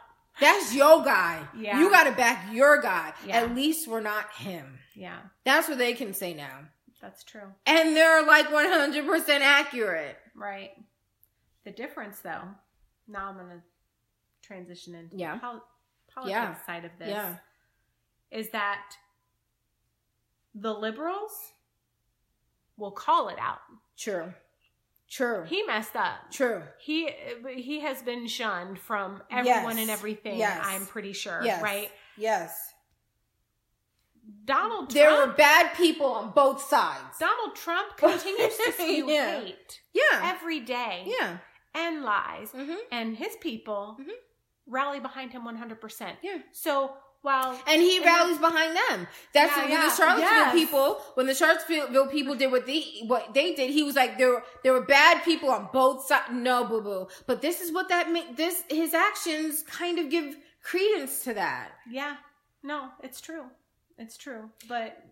[0.41, 1.47] That's your guy.
[1.57, 1.79] Yeah.
[1.79, 3.13] You got to back your guy.
[3.27, 3.37] Yeah.
[3.43, 4.79] At least we're not him.
[4.97, 6.61] Yeah, That's what they can say now.
[7.01, 7.53] that's true.
[7.67, 10.17] And they're like 100% accurate.
[10.41, 10.73] Right.
[11.65, 12.43] The difference, though,
[13.07, 13.63] now I'm going to
[14.43, 15.35] transition into Yeah.
[15.35, 15.69] the pol-
[16.09, 16.67] politics Yeah.
[16.67, 17.37] side of this, Yeah.
[18.31, 18.97] is that
[20.55, 21.53] the liberals
[22.79, 23.61] will call it out.
[23.99, 24.33] True.
[25.09, 25.45] True.
[25.45, 26.31] He messed up.
[26.31, 26.63] True.
[26.79, 27.11] He
[27.55, 29.79] he has been shunned from everyone Yes.
[29.81, 30.39] and everything.
[30.39, 30.61] Yes.
[30.65, 31.61] I'm pretty sure, Yes.
[31.63, 31.91] right?
[32.17, 32.70] Yes.
[34.45, 37.19] Donald Trump, There were bad people on both sides.
[37.19, 39.41] Donald Trump continues to spew Yeah.
[39.41, 40.21] hate Yeah.
[40.35, 41.39] every day Yeah.
[41.75, 44.11] and lies, hmm and his people Mhm.
[44.67, 46.17] rally behind him 100%.
[46.23, 46.39] Yeah.
[46.53, 49.07] So while And he And rallies behind them.
[49.35, 49.89] That's Yeah, what yeah.
[49.91, 50.55] the Charlottesville Yes.
[50.55, 50.95] people.
[51.15, 54.45] When the Charlottesville people did what they what they did, he was like there were
[54.63, 56.29] there were bad people on both sides.
[56.31, 57.09] No, boo boo.
[57.27, 61.73] But this is what that ma- this his actions kind of give credence to that.
[61.91, 62.17] yeah,
[62.63, 63.51] no, it's true,
[64.01, 64.51] it's true.
[64.69, 65.03] But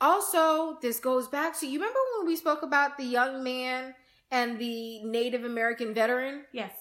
[0.00, 3.94] Also, this goes back to you remember when we spoke about the young man
[4.30, 6.72] and the Native American veteran, yes,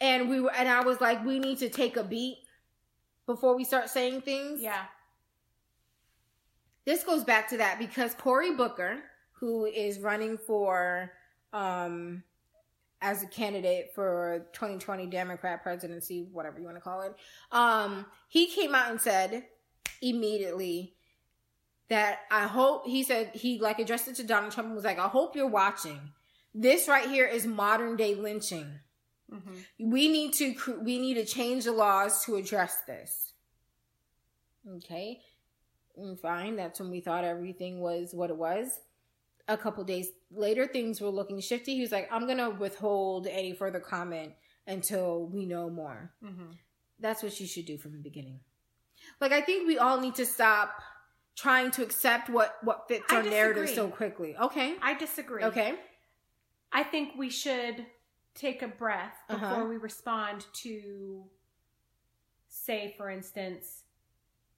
[0.00, 2.38] and we were and I was like, we need to take a beat
[3.26, 4.62] before we start saying things.
[4.62, 4.84] yeah,
[6.86, 9.00] this goes back to that because Cory Booker,
[9.32, 11.12] who is running for
[11.52, 12.22] um
[13.02, 17.14] as a candidate for 2020 Democrat presidency, whatever you want to call it,
[17.50, 19.44] um, he came out and said
[20.00, 20.94] immediately
[21.88, 24.98] that I hope he said he like addressed it to Donald Trump and was like,
[24.98, 26.00] I hope you're watching.
[26.54, 28.80] This right here is modern day lynching.
[29.30, 33.32] hmm We need to we need to change the laws to address this.
[34.76, 35.20] Okay,
[35.98, 36.54] Mm, fine.
[36.56, 38.78] That's when we thought everything was what it was.
[39.48, 41.74] A couple days later, things were looking shifty.
[41.74, 44.34] He was like, "I'm gonna withhold any further comment
[44.66, 46.52] until we know more." hmm
[47.00, 48.40] That's what you should do from the beginning.
[49.20, 50.82] Like, I think we all need to stop
[51.36, 54.36] trying to accept what what fits I our narrative so quickly.
[54.36, 54.76] Okay.
[54.82, 55.44] I disagree.
[55.44, 55.74] Okay.
[56.72, 57.86] I think we should
[58.34, 59.64] take a breath before Uh-huh.
[59.64, 61.24] we respond to,
[62.48, 63.84] say, for instance,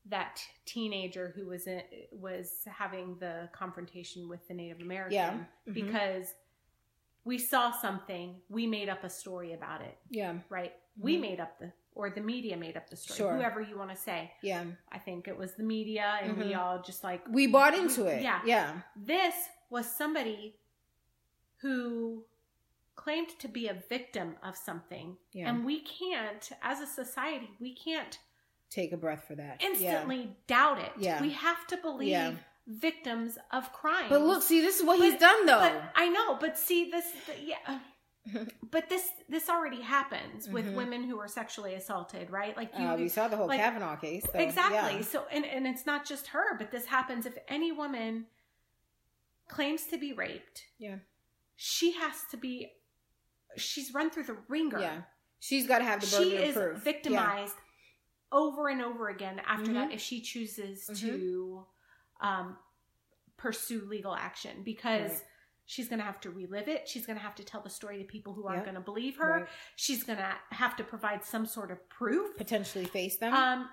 [0.06, 5.12] that teenager who was in, was having the confrontation with the Native American.
[5.14, 5.44] Yeah.
[5.68, 5.74] Mhm.
[5.74, 6.34] Because
[7.24, 10.40] we saw something, we made up a story about it, Yeah.
[10.48, 10.74] right?
[10.98, 11.20] We Mhm.
[11.20, 13.18] made up the, or the media made up the story.
[13.18, 13.34] Sure.
[13.36, 14.32] Whoever you want to say.
[14.42, 14.64] Yeah.
[14.90, 16.58] I think it was the media, and we Mhm.
[16.58, 18.22] all just like We bought into it.
[18.22, 18.40] Yeah.
[18.44, 18.80] Yeah.
[18.96, 19.34] this
[19.70, 20.56] was somebody
[21.58, 22.24] who
[22.94, 25.48] claimed to be a victim of something Yeah.
[25.48, 28.18] and we can't as a society we can't
[28.70, 29.60] Take a breath for that.
[29.60, 29.68] Yeah.
[29.68, 31.20] instantly doubt it Yeah.
[31.22, 32.34] we have to believe Yeah.
[32.66, 35.58] victims of crime But look, see, this is what he's done though.
[35.60, 37.06] but i know but see this
[37.40, 37.80] yeah
[38.70, 40.74] but this this already happens with Mhm.
[40.76, 43.96] women who are sexually assaulted right like you uh, we saw the whole like- Kavanaugh
[43.96, 44.24] case.
[44.24, 45.02] so, exactly yeah.
[45.02, 48.26] so and, and it's not just her but this happens if any woman
[49.48, 50.96] claims to be raped Yeah.
[51.56, 52.72] she has to be
[53.56, 55.02] she's run through the ringer Yeah.
[55.40, 56.78] She's got to have the burden she is proof.
[56.84, 57.56] victimized
[58.30, 59.74] over and over again after Mhm.
[59.74, 61.00] that if she chooses Mhm.
[61.00, 61.66] to
[62.20, 62.56] um,
[63.36, 65.22] pursue legal action because Right.
[65.66, 67.98] She's going to have to relive it she's going to have to tell the story
[67.98, 68.64] to people who aren't Yep.
[68.66, 69.48] going to believe her Right.
[69.76, 73.32] she's going to have to provide some sort of proof Potentially face them.
[73.32, 73.70] um,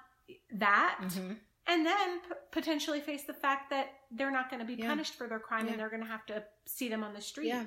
[0.53, 1.39] that Mhm.
[1.67, 4.87] and then p- potentially face the fact that they're not going to be Yeah.
[4.87, 5.71] punished for their crime Yeah.
[5.71, 7.47] and they're going to have to see them on the street.
[7.47, 7.65] Yeah.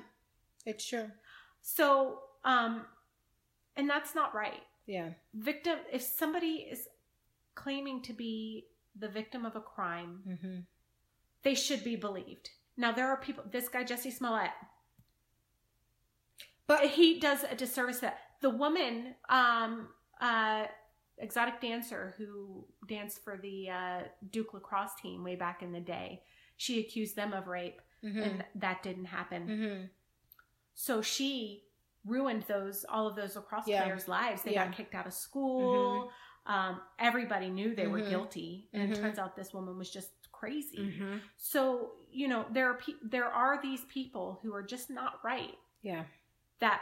[0.65, 1.11] It's true.
[1.61, 2.85] So, um,
[3.75, 4.63] and that's not right.
[4.85, 5.13] Yeah.
[5.33, 6.87] Victim, if somebody is
[7.55, 10.59] claiming to be the victim of a crime, hmm
[11.43, 12.51] they should be believed.
[12.77, 14.51] Now, there are people, this guy, Jussie Smollett,
[16.65, 19.89] But he does a disservice that the woman, um,
[20.21, 20.65] uh,
[21.17, 23.99] exotic dancer who danced for the uh,
[24.31, 26.23] Duke lacrosse team way back in the day,
[26.57, 29.47] she accused them of rape, hmm and that didn't happen.
[29.47, 29.85] hmm
[30.73, 31.65] So she
[32.05, 33.83] ruined those all of those lacrosse Yeah.
[33.83, 34.41] players' lives.
[34.43, 34.65] They Yeah.
[34.65, 36.11] got kicked out of school.
[36.45, 38.09] Um, everybody knew they were Mhm.
[38.09, 39.01] guilty, and it Mhm.
[39.01, 40.11] turns out this woman was just
[40.43, 40.91] crazy.
[40.99, 45.13] hmm So you know there are pe- there are these people who are just not
[45.23, 46.03] right Yeah.
[46.59, 46.81] that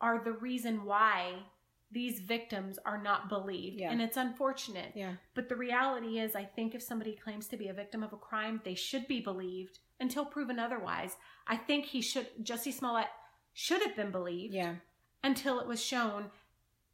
[0.00, 1.42] are the reason why
[1.90, 3.90] these victims are not believed, Yeah.
[3.92, 4.92] and it's unfortunate.
[4.94, 5.14] Yeah.
[5.34, 8.16] But the reality is, I think if somebody claims to be a victim of a
[8.16, 11.16] crime, they should be believed until proven otherwise.
[11.46, 13.06] I think he should, Jussie Smollett
[13.54, 14.76] should have been believed Yeah.
[15.22, 16.30] until it was shown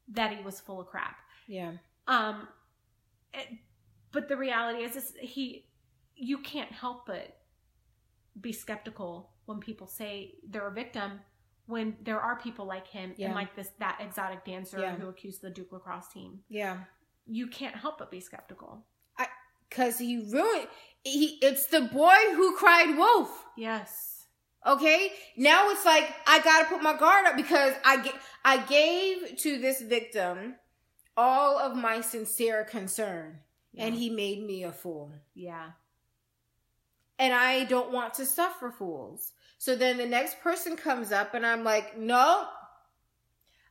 [0.08, 1.16] that he was full of crap.
[1.48, 1.72] Yeah.
[2.06, 2.48] Um,
[3.32, 3.58] it-
[4.12, 5.66] but the reality is, is he,
[6.14, 7.36] you can't help but
[8.40, 11.20] be skeptical when people say they're a victim
[11.66, 13.26] when there are people like him Yeah.
[13.26, 14.96] and like this that exotic dancer Yeah.
[14.96, 16.78] who accused the Duke lacrosse team, Yeah.
[17.26, 18.84] you can't help but be skeptical.
[19.70, 20.68] Cause he ruined
[21.02, 23.46] he it's the boy who cried wolf.
[23.56, 24.26] Yes.
[24.66, 25.12] Okay?
[25.38, 29.58] Now it's like I gotta put my guard up because I get, I gave to
[29.58, 30.56] this victim
[31.16, 33.38] all of my sincere concern.
[33.76, 35.12] And he made me a fool.
[35.34, 35.70] Yeah.
[37.18, 39.32] and I don't want to suffer fools.
[39.58, 42.46] So then the next person comes up and I'm like, no.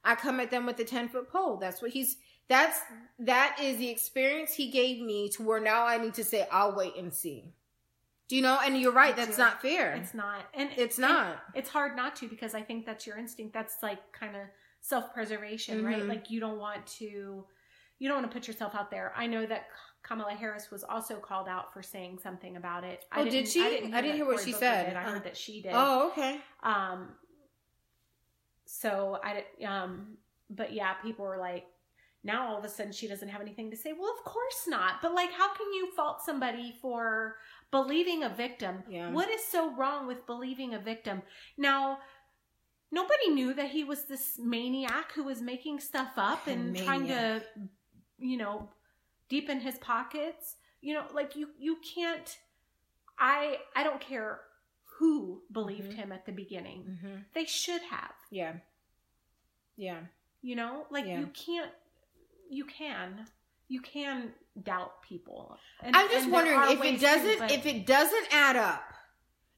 [0.03, 1.57] I come at them with a 10 foot pole.
[1.57, 2.79] That's what he's, that's,
[3.19, 6.75] that is the experience he gave me to where now I need to say, I'll
[6.75, 7.53] wait and see.
[8.27, 8.57] Do you know?
[8.63, 9.15] And you're right.
[9.15, 9.91] That's not fair.
[9.93, 10.45] It's not.
[10.53, 11.43] And It's and not.
[11.53, 13.53] it's hard not to because I think that's your instinct.
[13.53, 14.43] That's like kind of
[14.79, 16.01] self preservation, right?
[16.01, 16.07] Mhm.
[16.07, 17.43] Like you don't want to
[17.99, 19.11] you don't want to put yourself out there.
[19.15, 19.67] I know that
[20.03, 23.05] Kamala Harris was also called out for saying something about it.
[23.11, 23.61] I Oh, did she?
[23.61, 24.85] I didn't hear, I didn't hear what she Booker said.
[24.87, 24.95] did.
[24.97, 25.09] I Uh.
[25.11, 25.71] heard that she did.
[25.75, 26.39] oh, okay.
[26.63, 27.09] Um
[28.65, 30.17] so I um
[30.49, 31.65] but yeah, people were like
[32.23, 33.93] now all of a sudden she doesn't have anything to say.
[33.93, 35.01] Well, of course not.
[35.01, 37.35] But like how can you fault somebody for
[37.71, 38.83] believing a victim?
[38.89, 39.11] Yeah.
[39.11, 41.21] What is so wrong with believing a victim?
[41.57, 41.99] Now
[42.91, 47.41] nobody knew that he was this maniac who was making stuff up and trying to
[48.17, 48.69] you know
[49.31, 50.45] deepen his pockets.
[50.81, 52.29] You know, like you you can't
[53.17, 54.41] I I don't care
[54.97, 55.95] who believed Mhm.
[55.95, 57.15] him at the beginning Mm-hmm.
[57.33, 58.53] they should have Yeah.
[59.77, 60.01] Yeah.
[60.41, 61.19] you know like Yeah.
[61.21, 61.71] you can't
[62.49, 63.25] you can
[63.67, 68.27] you can doubt people and, I'm just wondering if it doesn't, but- if it doesn't
[68.33, 68.83] add up.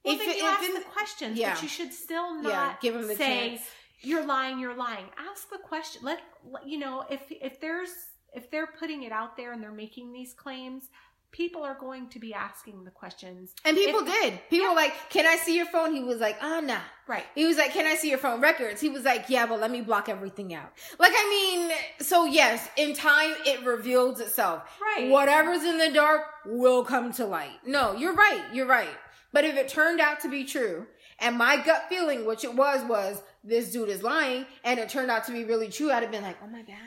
[0.03, 1.53] well, if then it, you if ask it- the questions yeah.
[1.53, 3.61] but you should still not yeah, give him the say chance.
[4.01, 6.23] you're lying you're lying ask the question let-
[6.65, 7.93] you know if if there's
[8.33, 10.89] if they're putting it out there and they're making these claims
[11.31, 14.39] people are going to be asking the questions And people If- did.
[14.51, 17.43] People were like, "Can I see your phone?" He was like, "Ah, nah." right He
[17.45, 19.81] was like, "Can I see your phone records?" He was like, "Yeah, but let me
[19.81, 24.61] block everything out." Like, I mean, so yes, in time it reveals itself.
[24.79, 27.59] right Whatever's in the dark will come to light.
[27.65, 28.43] No, you're right.
[28.53, 28.95] You're right.
[29.31, 30.85] But if it turned out to be true,
[31.17, 35.09] and my gut feeling, which it was, was this dude is lying, and it turned
[35.09, 36.77] out to be really true, I'd have been like, "Oh my god."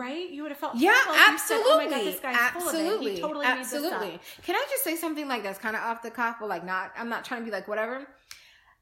[0.00, 1.70] Right you would have felt Yeah, if said, absolutely.
[1.72, 2.78] oh my God, this guy's full of it.
[2.78, 3.14] absolutely.
[3.16, 4.20] he totally made this up." absolutely.
[4.42, 6.92] Can I just say something like that's kind of off the cuff, but like not,
[6.98, 8.06] I'm not trying to be like whatever.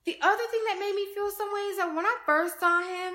[0.04, 3.14] The other thing that made me feel some ways that when I first saw him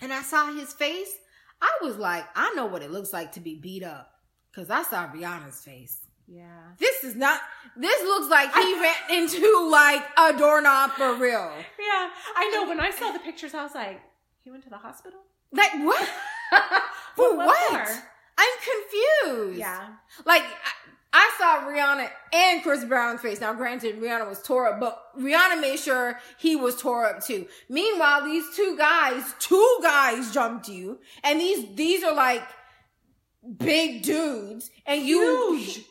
[0.00, 1.14] and I saw his face,
[1.62, 4.10] I was like, I know what it looks like to be beat up.
[4.54, 6.00] Cause I saw Rihanna's face.
[6.26, 7.40] yeah This is not,
[7.76, 11.52] this looks like he ran into like a doorknob for real.
[11.78, 12.66] Yeah, I know.
[12.68, 14.00] When I saw the pictures, I was like,
[14.42, 15.20] he went to the hospital?
[15.52, 16.08] Like what?
[16.50, 16.60] For
[17.36, 18.02] What what?
[18.38, 18.58] I'm
[19.24, 19.58] confused.
[19.58, 19.88] Yeah.
[20.24, 20.72] Like I,
[21.14, 23.40] I saw Rihanna and Chris Brown's face.
[23.40, 27.46] Now, granted, Rihanna was tore up, but Rihanna made sure he was tore up too.
[27.70, 32.42] Meanwhile, these two guys, two guys jumped you, and these these are like
[33.58, 35.84] big dudes, and you Huge.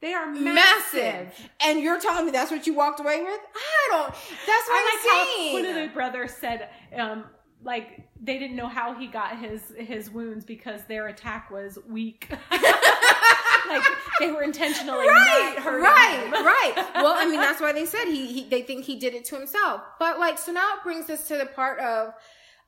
[0.00, 0.54] They are massive.
[0.94, 1.50] massive.
[1.62, 3.38] and you're telling me that's what you walked away with?
[3.54, 4.10] I don't.
[4.10, 5.52] That's what I I'm like how saying.
[5.52, 7.24] one of the brothers said, um,
[7.62, 12.28] like they didn't know how he got his his wounds because their attack was weak.
[13.70, 13.84] like
[14.18, 16.32] they were intentionally right, not hurting right, him.
[16.32, 16.90] right.
[16.94, 19.36] Well, I mean, that's why they said he, he, they think he did it to
[19.36, 19.82] himself.
[19.98, 22.14] But like, so now it brings us to the part of,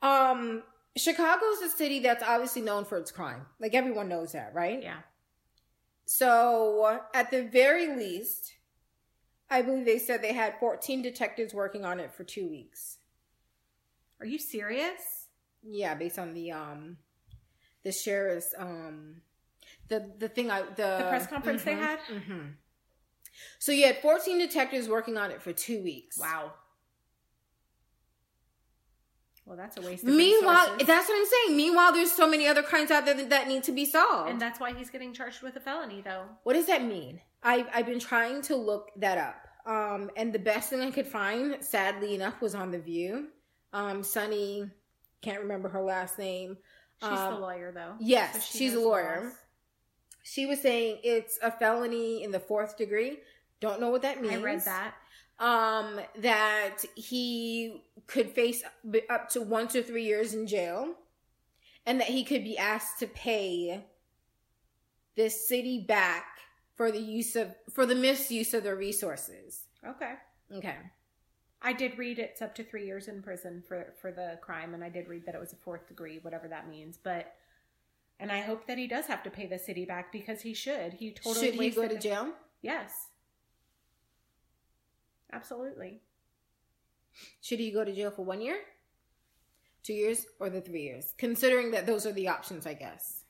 [0.02, 0.62] um,
[0.96, 3.46] Chicago's a city that's obviously known for its crime.
[3.60, 4.82] Like everyone knows that, right?
[4.82, 4.98] Yeah.
[6.04, 8.52] So at the very least,
[9.50, 12.98] I believe they said they had 14 detectives working on it for two weeks.
[14.22, 15.26] Are you serious?
[15.64, 16.96] Yeah, based on the um,
[17.82, 19.16] the sheriff's um,
[19.88, 21.98] the the thing I the The press conference they Mhm, had?
[22.08, 22.52] mhm.
[23.58, 26.18] So you had 14 detectives working on it for two weeks.
[26.18, 26.52] Wow.
[29.44, 30.16] Well, that's a waste of time.
[30.18, 30.86] Meanwhile, resources.
[30.86, 31.56] that's what I'm saying.
[31.56, 34.30] Meanwhile, there's so many other crimes out there that, that need to be solved.
[34.30, 36.26] and that's why he's getting charged with a felony, though.
[36.44, 37.20] what does that mean?
[37.42, 39.48] I've I've been trying to look that up.
[39.66, 43.28] Um, and the best thing I could find, sadly enough, was on the View.
[43.72, 44.68] Um, Sunny,
[45.22, 46.56] can't remember her last name.
[47.00, 47.96] She's Um, the lawyer, though.
[48.00, 49.22] yes, so she she's a lawyer.
[49.24, 49.32] laws.
[50.24, 53.18] She was saying it's a felony in the fourth degree.
[53.60, 54.34] Don't know what that means.
[54.34, 54.94] I read that.
[55.40, 58.62] um, that he could face
[59.10, 60.94] up to one to three years in jail,
[61.86, 63.84] and that he could be asked to pay
[65.16, 66.26] this city back
[66.76, 69.64] for the use of for the misuse of their resources.
[69.86, 70.12] Okay.
[70.54, 70.76] Okay.
[71.62, 74.82] I did read it's up to three years in prison for for the crime, and
[74.82, 76.98] I did read that it was a fourth degree, whatever that means.
[77.02, 77.34] But
[78.18, 80.94] and I hope that he does have to pay the city back because he should.
[80.94, 82.28] He totally Should he go to jail?
[82.62, 83.08] Yes,
[85.32, 86.00] absolutely.
[87.40, 88.56] Should he go to jail for one year,
[89.82, 91.14] two years, or the three years?
[91.18, 93.21] Considering that those are the options, I guess.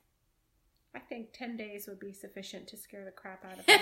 [0.95, 3.81] I think 10 days would be sufficient to scare the crap out of him.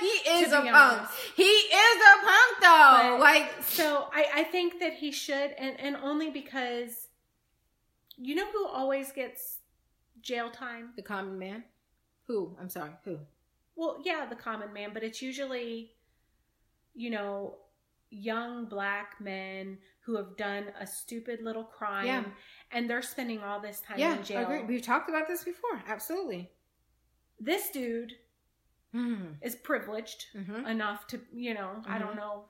[0.00, 0.72] he is a punk.
[0.74, 1.12] honest.
[1.34, 3.16] He is a punk, though.
[3.16, 7.08] But- like, so I, I think that he should, and, and only because
[8.16, 9.58] you know who always gets
[10.20, 10.90] jail time?
[10.96, 11.64] the common man.
[12.28, 12.56] Who?
[12.60, 12.92] I'm sorry.
[13.04, 13.18] Who?
[13.74, 15.92] Well, yeah, the common man, but it's usually,
[16.94, 17.56] you know,
[18.10, 22.24] young black men who have done a stupid little crime Yeah.
[22.72, 24.42] And they're spending all this time yeah, in jail.
[24.42, 24.62] agree.
[24.62, 25.82] We've talked about this before.
[25.86, 26.50] Absolutely.
[27.40, 28.14] This dude
[28.94, 29.34] Mm-hmm.
[29.42, 30.66] is privileged Mm-hmm.
[30.66, 32.16] enough to, you know, I don't Mhm.
[32.16, 32.44] know.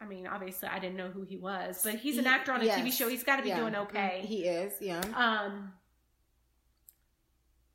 [0.00, 2.62] I mean, obviously, I didn't know who he was, but he's an He- actor on
[2.62, 3.08] a TV show.
[3.08, 3.58] He's got to be Yeah.
[3.60, 4.20] doing okay.
[4.22, 4.80] Mm, He is.
[4.80, 5.00] Yeah.
[5.14, 5.74] Um,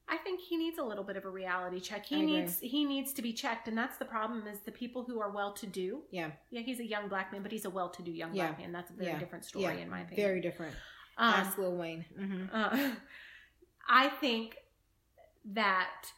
[0.07, 2.05] I think he needs a little bit of a reality check.
[2.05, 4.45] He needs he needs to be checked, and that's the problem.
[4.47, 6.03] Is the people who are well to do.
[6.11, 6.31] Yeah.
[6.51, 8.47] Yeah, he's a young black man, but he's a well to do young Yeah.
[8.47, 8.71] black man.
[8.71, 9.19] That's a very Yeah.
[9.19, 9.71] different story, Yeah.
[9.81, 10.27] in my opinion.
[10.27, 10.75] Very different.
[11.17, 12.05] Um, Ask Lil Wayne.
[12.19, 12.43] Mm-hmm.
[12.53, 12.91] uh,
[13.87, 14.57] I think
[15.53, 16.11] that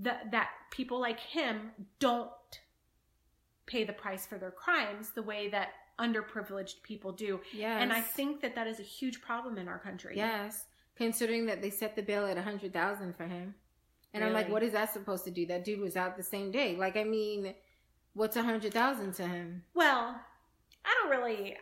[0.00, 2.30] that that people like him don't
[3.66, 5.68] pay the price for their crimes the way that
[5.98, 7.82] underprivileged people do, Yes.
[7.82, 10.14] and I think that that is a huge problem in our country.
[10.16, 10.66] Yes.
[10.96, 13.54] Considering that they set the bail at a hundred thousand for him.
[14.14, 15.44] And I'm like, what is that supposed to do?
[15.46, 16.74] That dude was out the same day.
[16.74, 17.54] Like, I mean,
[18.14, 19.62] what's a hundred thousand to him?
[19.74, 20.18] Well,
[20.84, 21.56] I don't really.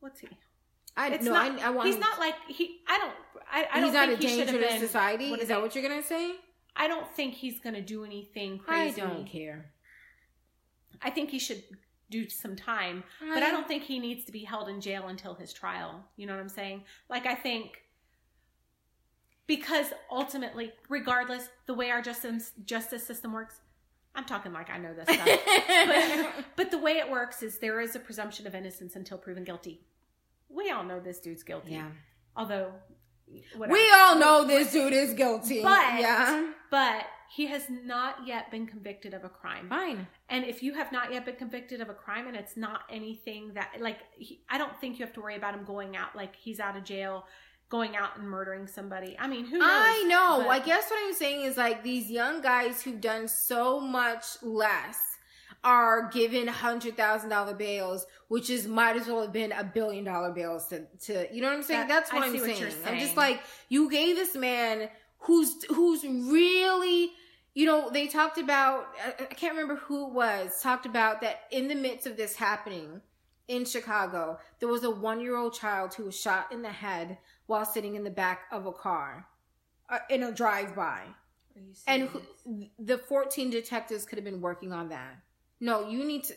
[0.00, 0.28] What's he?
[0.96, 2.80] I It's no, not- I, I want He's not like he.
[2.88, 3.12] I don't.
[3.50, 4.80] I, I he's don't not think a he should danger to been.
[4.80, 5.30] society.
[5.30, 6.36] what Is is that what you're gonna say?
[6.76, 9.02] I don't think he's going to do anything crazy.
[9.02, 9.72] I don't care.
[11.02, 11.64] I think he should
[12.08, 13.02] do some time,
[13.34, 16.04] but I don't think he needs to be held in jail until his trial.
[16.16, 16.84] You know what I'm saying?
[17.10, 17.82] Like I think
[19.46, 23.60] because ultimately, regardless, the way our justice justice system works,
[24.18, 25.28] I'm talking like I know this stuff.
[25.86, 29.44] but, but the way it works is there is a presumption of innocence until proven
[29.44, 29.80] guilty.
[30.48, 31.72] We all know this dude's guilty.
[31.74, 31.90] yeah.
[32.36, 32.72] Although,
[33.56, 33.78] whatever.
[33.78, 35.62] We all know this dude is guilty.
[35.62, 36.50] But- yeah.
[36.68, 39.68] but he has not yet been convicted of a crime.
[39.68, 40.08] Fine.
[40.28, 43.52] And if you have not yet been convicted of a crime and it's not anything
[43.54, 46.34] that, like, he, I don't think you have to worry about him going out, like,
[46.34, 47.26] he's out of jail,
[47.68, 49.16] going out and murdering somebody.
[49.18, 49.68] I mean, who knows?
[49.70, 50.44] I know.
[50.44, 54.24] But- I guess what I'm saying is like these young guys who've done so much
[54.42, 54.98] less
[55.64, 60.04] are given hundred thousand dollar bails, which is might as well have been a billion
[60.04, 61.80] dollar bails to, to you know what I'm saying?
[61.80, 62.60] That- That's what I what saying.
[62.60, 64.88] you're I'm just like you gave this man
[65.18, 67.10] who's who's really
[67.54, 71.40] you know they talked about I, I can't remember who it was talked about that
[71.50, 73.00] in the midst of this happening
[73.48, 77.18] in Chicago there was a one year old child who was shot in the head
[77.48, 79.26] while sitting in the back of a car
[79.88, 82.22] uh, in a drive by Are you and who,
[82.78, 85.16] the 14 detectives could have been working on that.
[85.58, 86.34] No you need to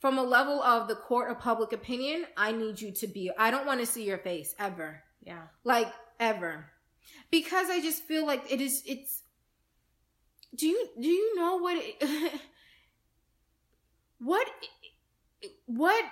[0.00, 3.52] from a level of the court of public opinion i need you to be i
[3.52, 5.02] don't want to see your face ever.
[5.24, 5.42] Yeah.
[5.62, 6.66] like ever.
[7.30, 9.22] Because i just feel like it is it's
[10.54, 12.40] do you do you know what it,
[14.18, 14.48] what
[15.66, 16.04] what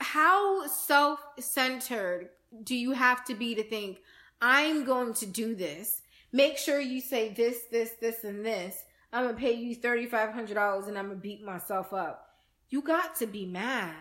[0.00, 2.28] how self-centered
[2.64, 3.98] do you have to be to think
[4.40, 6.02] i'm going to do this
[6.32, 10.98] make sure you say this this this and this i'm gonna pay you $3500 and
[10.98, 12.28] i'm gonna beat myself up
[12.68, 13.94] you got to be mad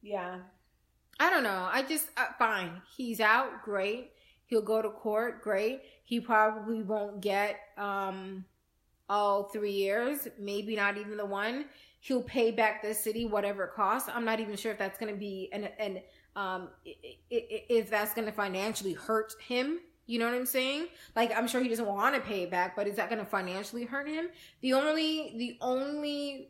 [0.00, 0.40] Yeah.
[1.20, 1.68] I don't know.
[1.70, 2.82] I just uh, fine.
[2.96, 4.12] He's out, great.
[4.46, 5.82] He'll go to court, great.
[6.04, 8.44] He probably won't get um
[9.08, 11.66] all 3 years, maybe not even the one.
[12.00, 14.08] He'll pay back the city whatever it costs.
[14.12, 16.00] I'm not even sure if that's going to be an an
[16.36, 16.68] um
[17.30, 19.80] if that's going to financially hurt him.
[20.06, 20.88] You know what I'm saying?
[21.14, 23.24] Like I'm sure he doesn't want to pay it back, but is that going to
[23.24, 24.28] financially hurt him?
[24.60, 26.48] The only the only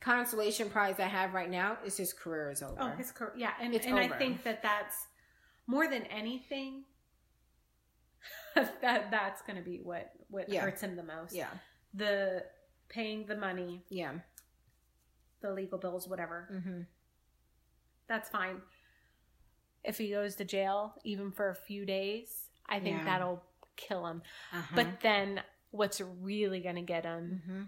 [0.00, 2.76] consolation prize I have right now is his career is over.
[2.80, 3.32] Oh, his career.
[3.36, 3.52] Yeah.
[3.60, 5.06] And, It's and I think that that's
[5.66, 6.84] more than anything,
[8.54, 10.60] that that's going to be what, what Yeah.
[10.62, 11.34] hurts him the most.
[11.34, 11.48] Yeah.
[11.94, 12.44] The
[12.88, 14.12] paying the money, Yeah.
[15.40, 16.48] the legal bills, whatever.
[16.52, 16.80] Mm-hmm.
[18.08, 18.62] that's fine.
[19.84, 23.04] If he goes to jail, even for a few days, I think Yeah.
[23.04, 23.42] that'll
[23.76, 24.22] kill him.
[24.52, 24.72] Uh-huh.
[24.74, 27.62] But then what's really going to get him hmm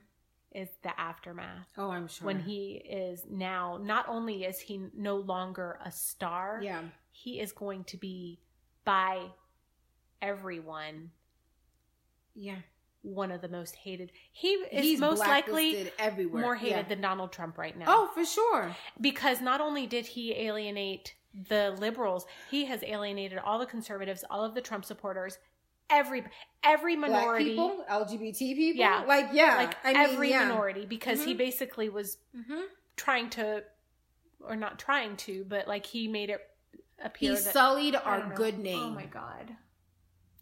[0.53, 1.69] is the aftermath.
[1.79, 6.61] oh, I'm sure When he is now, not only is he no longer a star,
[6.63, 6.83] yeah
[7.13, 8.41] he is going to be
[8.85, 9.27] by
[10.23, 11.11] everyone
[12.35, 12.57] yeah
[13.03, 14.13] one of the most hated.
[14.33, 16.83] He is he's most likely everywhere more hated Yeah.
[16.89, 17.87] than Donald Trump right now.
[17.89, 21.15] oh for sure because not only did he alienate
[21.49, 25.39] the liberals, he has alienated all the conservatives, all of the Trump supporters,
[25.89, 26.25] every
[26.65, 28.81] every Black minority, people, LGBT people.
[28.81, 29.05] Yeah.
[29.07, 29.57] Like yeah.
[29.57, 30.45] like I mean, every yeah.
[30.49, 31.39] minority, because he Mhm.
[31.39, 32.65] basically was Mhm.
[32.97, 33.65] trying to,
[34.41, 36.41] or not trying to, but like he made it
[37.03, 38.79] appear He that sullied our good name.
[38.83, 39.57] Oh my god.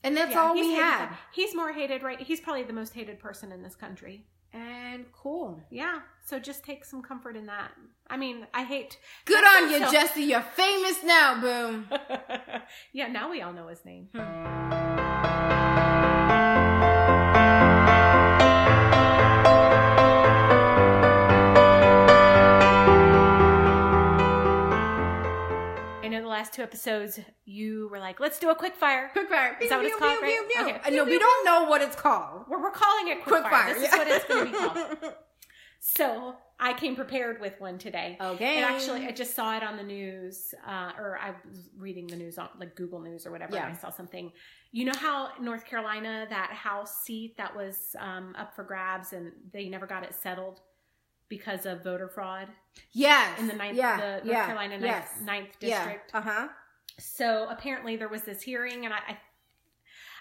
[0.03, 1.09] And that's Yeah, all we had.
[1.33, 2.21] He's more hated, right?
[2.21, 4.27] He's probably the most hated person in this country.
[4.53, 5.61] And cool.
[5.71, 6.01] Yeah.
[6.25, 7.73] So just take some comfort in that.
[8.09, 8.99] I mean, I hate.
[9.25, 10.29] Good on you, so- Jussie.
[10.29, 11.89] You're famous now, boom.
[12.93, 13.09] yeah.
[13.09, 14.09] Now we all know his name.
[14.15, 15.55] I
[26.39, 29.57] last two episodes you were like, "Let's do a quick fire." Quick fire.
[29.61, 30.41] Is that what it's called, right?
[30.61, 30.97] Okay.
[30.97, 32.45] No, we don't know what it's called.
[32.49, 33.75] We're, we're calling it quick, Quick fire.
[33.75, 33.75] fire.
[33.75, 35.15] This is what it's going to be called.
[35.81, 38.17] So I came prepared with one today.
[38.21, 38.57] Okay.
[38.57, 42.17] And actually, I just saw it on the news, uh, or I was reading the
[42.17, 43.55] news on like Google News or whatever.
[43.55, 43.69] Yeah.
[43.69, 44.33] And I saw something.
[44.73, 49.31] You know how North Carolina that House seat that was um, up for grabs and
[49.53, 50.61] they never got it settled
[51.29, 52.49] because of voter fraud
[52.93, 53.39] yes.
[53.39, 53.97] in the ninth, yeah.
[53.97, 54.47] the North yeah.
[54.47, 55.15] Carolina ninth, yes.
[55.23, 55.85] ninth Yeah.
[55.85, 56.11] district.
[56.15, 56.49] Uh huh.
[56.99, 59.19] So apparently there was this hearing, and I, I,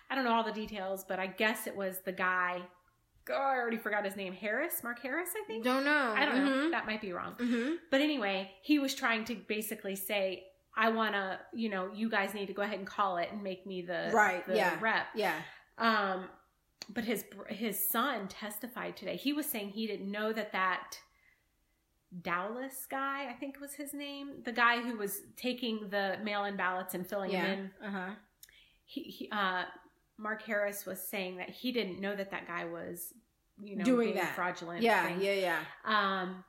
[0.10, 2.62] I don't know all the details, but I guess it was the guy.
[3.30, 4.32] Oh, I already forgot his name.
[4.32, 5.64] Harris, Mark Harris, I think.
[5.64, 6.14] Don't know.
[6.16, 6.72] I don't know.
[6.72, 7.34] That might be wrong.
[7.38, 7.72] Mm-hmm.
[7.92, 10.46] But anyway, he was trying to basically say,
[10.78, 13.44] I want to, you know, you guys need to go ahead and call it and
[13.44, 14.78] make me the Right, the yeah.
[14.80, 15.08] rep.
[15.16, 15.34] Yeah.
[15.78, 16.30] Um,
[16.90, 19.16] but his his son testified today.
[19.18, 20.98] He was saying he didn't know that that
[22.22, 26.94] Dowless guy, I think was his name, the guy who was taking the mail-in ballots
[26.94, 27.46] and filling Yeah.
[27.48, 27.86] them in.
[27.88, 28.10] Uh huh.
[28.86, 29.66] He, he uh,
[30.18, 33.14] Mark Harris was saying that he didn't know that that guy was,
[33.62, 34.36] you know, Doing being that.
[34.36, 34.82] fraudulent.
[34.82, 35.06] Yeah.
[35.06, 35.22] things.
[35.22, 35.34] Yeah.
[35.34, 35.60] Yeah.
[35.84, 36.46] Um,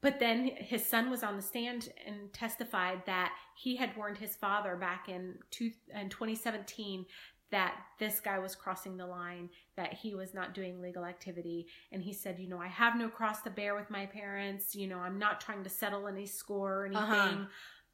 [0.00, 4.36] but then his son was on the stand and testified that he had warned his
[4.36, 7.04] father back in two, in 2017
[7.50, 11.66] that this guy was crossing the line, that he was not doing legal activity.
[11.90, 14.74] And he said, you know, I have no cross to bear with my parents.
[14.74, 17.44] You know, I'm not trying to settle any score or anything, Uh-huh.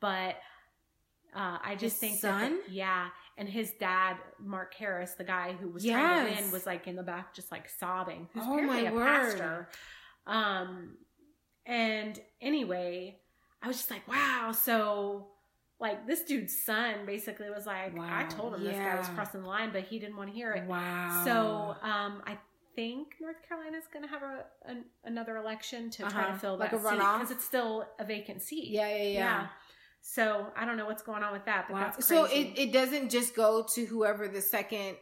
[0.01, 0.37] but
[1.35, 3.09] uh, I just His think that, yeah.
[3.39, 6.97] And his dad, Mark Harris, the guy who was trying to win, was like in
[6.97, 8.29] the back, just like sobbing.
[8.33, 9.05] Who's Oh, my a word.
[9.05, 9.69] pastor.
[10.27, 10.97] Um,
[11.67, 13.19] and anyway,
[13.63, 14.53] I was just like, wow.
[14.53, 15.29] So,
[15.79, 19.49] like, this dude's son basically was like, I told him this guy was crossing the
[19.49, 20.65] line, but he didn't want to hear it.
[20.67, 21.23] Wow.
[21.25, 22.39] So, um, I
[22.75, 26.33] think North Carolina's going to have a, an, another election to try Uh-huh.
[26.33, 27.19] to fill Like that a runoff?
[27.21, 28.69] because it's still a vacant seat.
[28.71, 28.89] Yeah.
[28.89, 29.03] Yeah.
[29.03, 29.47] Yeah.
[30.03, 31.81] So I don't know what's going on with that, but Wow.
[31.95, 34.97] that's So it, it doesn't just go to whoever the second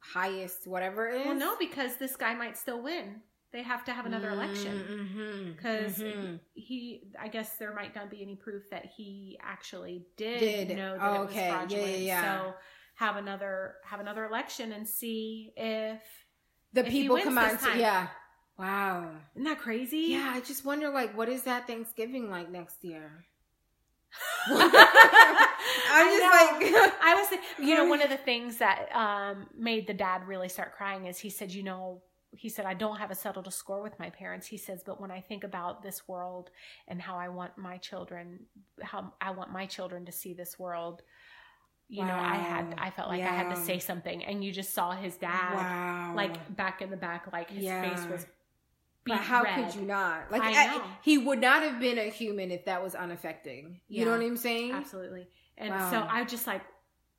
[0.00, 1.24] highest whatever is.
[1.24, 3.20] well, no, because this guy might still win.
[3.52, 4.82] They have to have another election.
[4.90, 5.52] Mm-hmm.
[5.52, 6.40] because Mhm.
[6.54, 10.76] he i guess there might not be any proof that he actually did, Did.
[10.76, 11.48] know that Oh, it was okay.
[11.50, 12.22] Fraudulent yeah, yeah.
[12.22, 12.54] so
[12.96, 16.00] have another have another election and see if
[16.72, 17.60] the if people come out.
[17.60, 18.08] To, yeah.
[18.58, 19.10] Wow.
[19.34, 23.24] isn't that crazy Yeah, I just wonder, like, what is that Thanksgiving like next year?
[24.46, 29.94] I'm just like, I was, you know, one of the things that um, made the
[29.94, 32.02] dad really start crying is he said, you know,
[32.34, 34.46] he said, I don't have a settled score with my parents.
[34.46, 36.50] He says, but when I think about this world
[36.88, 38.40] and how I want my children,
[38.80, 41.02] how I want my children to see this world,
[41.88, 44.24] you know, I had, I felt like I had to say something.
[44.24, 46.14] And you just saw his dad, wow.
[46.16, 47.82] like back in the back, like his Yeah.
[47.82, 48.26] face was
[49.04, 49.56] but how red.
[49.56, 50.30] could you not?
[50.30, 53.80] Like, I he would not have been a human if that was unaffecting.
[53.88, 54.72] You know what I'm saying?
[54.72, 55.26] Absolutely.
[55.58, 55.90] And Wow.
[55.90, 56.62] so I just like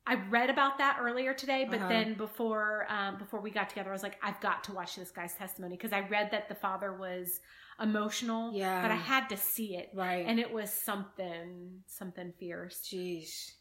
[0.06, 1.88] I read about that earlier today, but Uh-huh.
[1.90, 5.12] then before um, before we got together, I was like, I've got to watch this
[5.12, 7.40] guy's testimony because I read that the father was
[7.80, 8.82] emotional, Yeah.
[8.82, 10.26] but I had to see it, Right.
[10.28, 12.82] and it was something something fierce.
[12.82, 13.52] Jeez.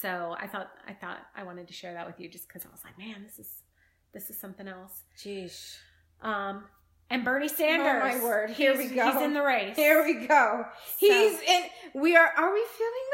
[0.00, 2.70] So I thought I thought I wanted to share that with you just because I
[2.70, 3.62] was like, man, this is
[4.12, 5.02] this is something else.
[5.18, 5.76] Jeez.
[6.22, 6.64] Um,
[7.10, 8.50] and Bernie Sanders, Oh, my word.
[8.50, 9.12] Here he's- we go.
[9.12, 9.76] He's in the race.
[9.76, 10.64] Here we go.
[10.98, 11.64] He's in.
[11.94, 12.26] We are.
[12.26, 13.06] Are we feeling?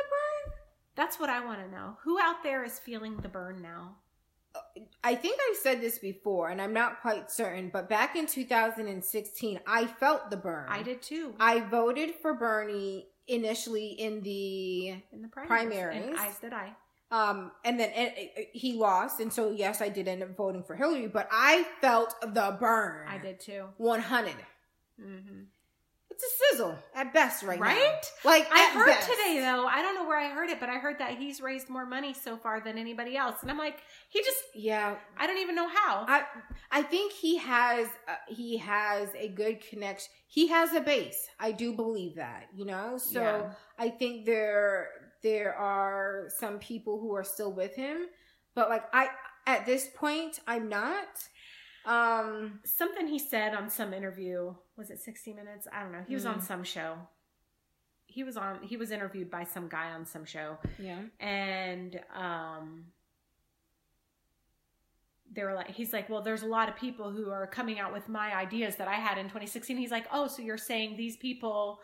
[1.01, 1.97] That's what I want to know.
[2.03, 3.97] Who out there is feeling the burn now?
[5.03, 9.61] I think I've said this before, and I'm not quite certain, but back in 2016,
[9.67, 10.67] I felt the burn.
[10.69, 11.35] I did too.
[11.41, 15.69] I voted for Bernie initially in the in the primaries.
[15.73, 16.07] primaries.
[16.07, 16.73] And I did I.
[17.11, 20.65] um and then and, uh, he lost and so yes I did end up voting
[20.65, 23.67] for Hillary but I felt the burn I did too.
[23.79, 24.35] 100
[25.01, 25.43] Mm-hmm.
[26.23, 27.67] It's a sizzle at best right now.
[27.67, 28.13] Right?
[28.25, 29.11] like I heard best.
[29.11, 29.67] today though.
[29.67, 32.13] I don't know where I heard it, but I heard that he's raised more money
[32.15, 34.39] so far than anybody else, and I'm like, he just.
[34.55, 36.05] yeah I don't even know how.
[36.09, 36.25] I
[36.71, 40.11] I think he has uh, he has a good connection.
[40.29, 41.29] He has a base.
[41.39, 42.99] I do believe that, you know.
[42.99, 43.53] So Yeah.
[43.79, 44.89] I think there
[45.23, 48.07] there are some people who are still with him,
[48.55, 49.09] but like I
[49.47, 50.41] at this point.
[50.47, 51.09] I'm not.
[51.87, 55.67] Um, something he said on some interview was it 60 minutes?
[55.73, 56.05] I don't know.
[56.07, 56.43] He was on Mm.
[56.43, 56.97] some show.
[58.07, 60.59] He was on he was interviewed by some guy on some show.
[60.79, 60.99] Yeah.
[61.21, 62.87] and um
[65.33, 67.93] they were like he's like well there's a lot of people who are coming out
[67.93, 71.17] with my ideas that i had in 2016 he's like oh so you're saying these
[71.17, 71.81] people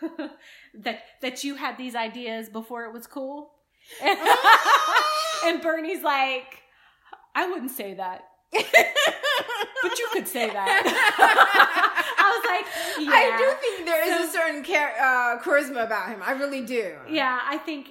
[0.74, 3.52] that that you had these ideas before it was cool?
[5.44, 6.62] And bernie's like
[7.34, 8.22] i wouldn't say that
[8.52, 10.82] but you could say that
[12.18, 15.84] i was like yeah I do think there is So- a certain char- uh, charisma
[15.84, 16.20] about him.
[16.24, 16.96] I really do.
[17.10, 17.88] Yeah, I think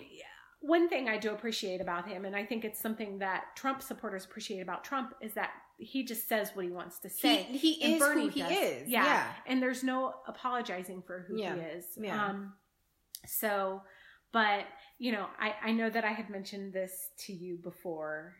[0.61, 4.25] one thing I do appreciate about him, and I think it's something that Trump supporters
[4.25, 7.43] appreciate about Trump, is that he just says what he wants to He, say.
[7.43, 8.51] he And is Bernie who he does.
[8.51, 8.89] is.
[8.89, 9.03] Yeah.
[9.05, 9.27] Yeah.
[9.45, 11.53] And there's no apologizing for who Yeah.
[11.55, 11.85] he is.
[11.97, 12.25] Yeah.
[12.29, 12.53] Um,
[13.27, 13.83] so,
[14.33, 14.65] but,
[14.97, 18.33] you know, I, I know that I had mentioned this to you before,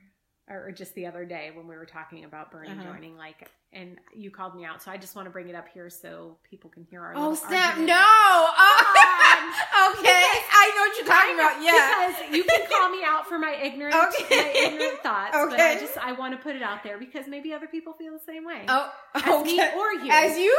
[0.48, 2.84] or just the other day when we were talking about Bernie Uh-huh.
[2.94, 4.82] joining, like, and you called me out.
[4.84, 7.34] So I just want to bring it up here so people can hear our Oh
[7.34, 7.70] snap!
[7.72, 7.88] argument.
[7.90, 7.96] No.
[7.98, 10.24] Oh, okay.
[10.52, 11.62] I know what you're talking about.
[11.64, 12.08] Yeah.
[12.08, 14.36] Because you can call me out for my ignorant, Okay.
[14.38, 15.78] my ignorant thoughts, but I Okay.
[15.80, 18.46] just I want to put it out there because maybe other people feel the same
[18.46, 18.66] way.
[18.68, 19.58] Oh, As okay.
[19.58, 20.12] me or you.
[20.12, 20.58] As you?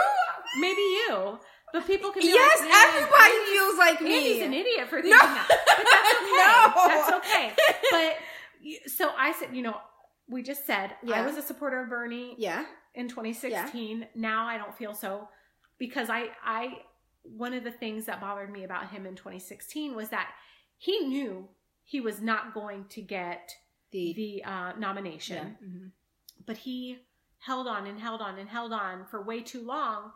[0.60, 1.38] maybe you,
[1.72, 2.22] but people can.
[2.22, 4.14] Be Yes, like, "Man, everybody feels like me.
[4.16, 4.42] Andy's me.
[4.46, 5.26] an idiot for thinking No.
[5.26, 6.42] that, but that's okay.
[6.42, 6.88] No.
[6.88, 7.46] That's okay.
[7.90, 8.16] But
[8.86, 9.76] so I said, you know,
[10.28, 12.64] we just said I was a supporter of Bernie Yeah.
[12.94, 14.06] in 2016.
[14.14, 15.28] Now I don't feel so
[15.78, 16.78] because I I
[17.22, 20.30] one of the things that bothered me about him in 2016 was that
[20.78, 21.48] he knew
[21.84, 23.50] he was not going to get
[23.90, 24.12] The.
[24.14, 25.66] the uh, nomination, yeah.
[25.68, 25.90] Mhm.
[26.46, 26.98] but he
[27.38, 30.12] held on and held on and held on for way too long,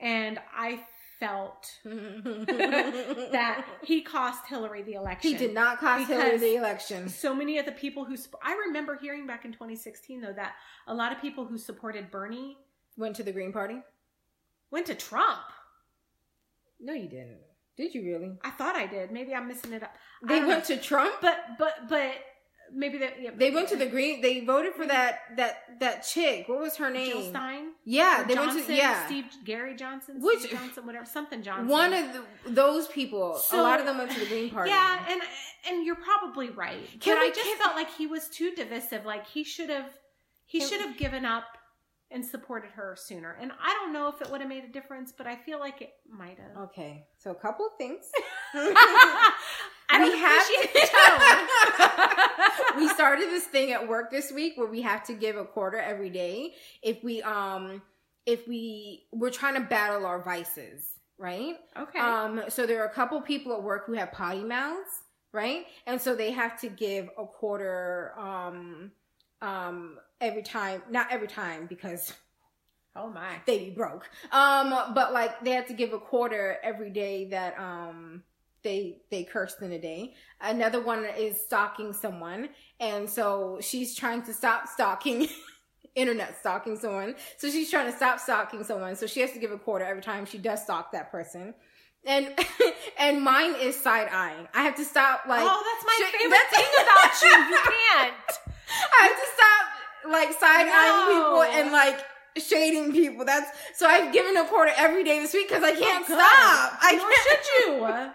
[0.00, 0.84] and I
[1.24, 5.30] felt that he cost Hillary the election.
[5.30, 7.08] he did not cost Hillary the election.
[7.08, 10.54] So many of the people who I remember hearing back in 2016 though that
[10.86, 12.58] a lot of people who supported Bernie
[12.96, 13.82] Went to the Green Party.
[14.70, 15.40] went to Trump.
[16.80, 17.38] No, you didn't.
[17.76, 18.32] Did you really?
[18.44, 19.10] I thought I did.
[19.10, 19.96] Maybe I'm missing it up.
[20.22, 20.76] They went know.
[20.76, 21.16] to Trump.
[21.20, 22.12] but but but
[22.74, 24.20] maybe that yeah, They went to the Green.
[24.20, 26.48] They voted for that that that chick.
[26.48, 27.12] What was her name?
[27.12, 27.72] Jill Stein.
[27.84, 29.06] Yeah, Or they Johnson, went to yeah.
[29.06, 31.68] Steve Gary Johnson, Which- Steve Johnson, whatever, something Johnson.
[31.68, 33.36] One of the, those people.
[33.36, 34.70] So- a lot of them went to the Green Party.
[34.70, 35.20] Yeah, and
[35.68, 36.88] and you're probably right.
[37.00, 39.04] Can but we- I just felt like he was too divisive.
[39.04, 39.90] Like he should have
[40.46, 41.44] he should have given up
[42.10, 43.36] and supported her sooner.
[43.40, 45.80] And I don't know if it would have made a difference, but I feel like
[45.82, 46.64] it might have.
[46.64, 48.04] Okay, so a couple of things.
[49.94, 50.46] I We have
[52.74, 52.78] tone.
[52.78, 55.78] we started this thing at work this week where we have to give a quarter
[55.78, 57.82] every day if we um
[58.26, 60.86] if we we're trying to battle our vices,
[61.18, 61.56] right?
[61.76, 61.98] okay.
[61.98, 65.66] Um so there are a couple people at work who have potty mouths, right?
[65.86, 68.92] And so they have to give a quarter um
[69.42, 72.12] um every time, not every time because
[72.96, 73.36] oh my.
[73.46, 74.08] they be broke.
[74.32, 78.22] Um, but like they have to give a quarter every day that um
[78.64, 80.14] they they cursed in a day.
[80.40, 82.48] Another one is stalking someone,
[82.80, 85.28] and so she's trying to stop stalking.
[85.94, 89.52] internet stalking someone so she's trying to stop stalking someone so she has to give
[89.52, 91.54] a quarter every time she does stalk that person
[92.04, 92.26] and
[92.98, 96.30] and mine is side eyeing i have to stop like oh, that's my sh- favorite
[96.30, 97.54] that's- thing about you.
[97.54, 98.38] You can't.
[98.98, 101.30] I have to stop like side eyeing No.
[101.30, 102.00] people and like
[102.36, 103.24] shading people.
[103.24, 106.78] That's so I've given a quarter every day this week because I can't Oh, stop.
[106.82, 107.44] I Nor can't.
[107.44, 107.66] should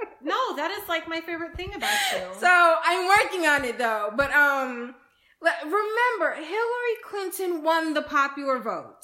[0.01, 0.07] you.
[0.29, 2.19] No, that is like my favorite thing about you.
[2.39, 2.47] So
[2.83, 4.11] I'm working on it though.
[4.15, 4.93] But um,
[5.41, 8.99] remember, Hillary Clinton won the popular vote.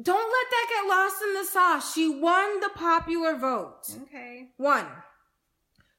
[0.00, 1.92] Don't let that get lost in the sauce.
[1.92, 3.82] She won the popular vote.
[4.04, 4.46] okay.
[4.56, 4.86] One.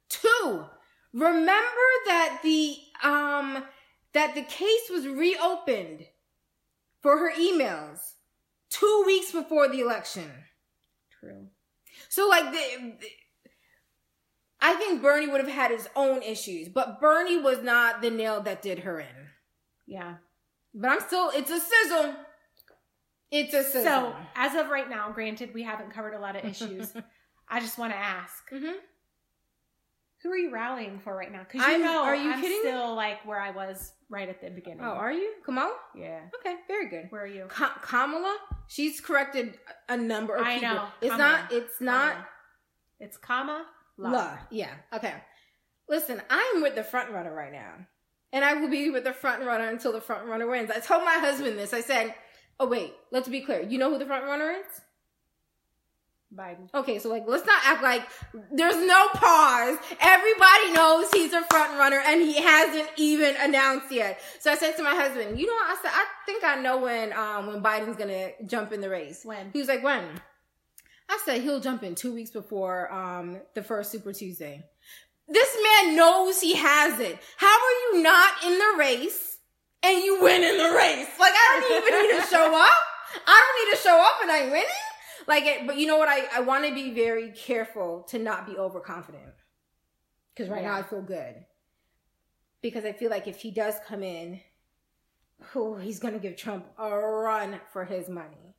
[0.10, 0.66] Two.
[1.14, 3.64] Remember that the um
[4.14, 6.06] that the case was reopened
[7.04, 8.00] for her emails
[8.72, 10.32] two weeks before the election.
[11.20, 11.50] True.
[12.10, 13.08] So like the, the-
[14.66, 18.42] I think Bernie would have had his own issues, but Bernie was not the nail
[18.44, 19.28] that did her in.
[19.86, 20.16] Yeah.
[20.74, 22.16] But I'm still it's a sizzle.
[23.30, 23.84] It's a sizzle.
[23.84, 26.94] So, as of right now, granted, we haven't covered a lot of issues.
[27.50, 28.76] I just want to ask, Mhm.
[30.24, 31.44] Who are you rallying for right now?
[31.44, 32.70] Because you I'm- know, are you I'm kidding me?
[32.70, 34.82] still like where I was right at the beginning.
[34.84, 35.34] Oh, are you?
[35.46, 35.76] Kamala?
[35.96, 36.22] yeah.
[36.40, 37.08] Okay, very good.
[37.12, 37.46] Where are you?
[37.50, 39.58] Ka- Kamala, she's corrected
[39.90, 40.76] a number of I people.
[40.76, 40.86] know.
[41.02, 41.32] It's Kamala.
[41.42, 41.52] not.
[41.52, 42.12] It's not.
[42.14, 42.28] Kamala.
[43.00, 43.66] It's comma.
[43.98, 44.10] La.
[44.12, 44.38] La.
[44.50, 44.74] Yeah.
[44.94, 45.14] Okay.
[45.90, 47.74] Listen, I'm with the front runner right now,
[48.32, 50.72] and I will be with the front runner until the front runner wins.
[50.72, 51.74] I told my husband this.
[51.74, 52.16] I said,
[52.60, 53.62] "Oh wait, let's be clear.
[53.62, 54.82] You know who the front runner is?
[56.36, 56.74] Biden.
[56.74, 58.04] Okay, so like let's not act like
[58.52, 59.78] there's no pause.
[60.00, 64.20] Everybody knows he's a front runner and he hasn't even announced yet.
[64.40, 65.54] So I said to my husband, you know?
[65.54, 69.22] I said, I think I know when um when Biden's gonna jump in the race.
[69.24, 69.52] When?
[69.52, 70.04] He was like, when?
[71.10, 74.64] I said he'll jump in two weeks before um the first Super Tuesday.
[75.28, 77.18] This man knows he has it.
[77.38, 79.38] How are you not in the race
[79.82, 81.08] and you win in the race?
[81.20, 82.84] Like I don't even need to show up.
[83.28, 84.68] I don't need to show up and I'm winning.
[85.28, 86.10] Like it, but you know what?
[86.10, 89.34] I, I want to be very careful to not be overconfident.
[90.36, 91.46] Cause right now I feel good.
[92.62, 94.40] Because I feel like if he does come in,
[95.56, 98.56] oh, he's gonna give Trump a run for his money.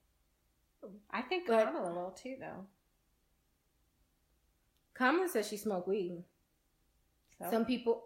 [1.11, 2.67] I think But- Kamala will too, though.
[4.95, 6.23] Kamala says she smoked weed.
[7.39, 8.05] So, Some people,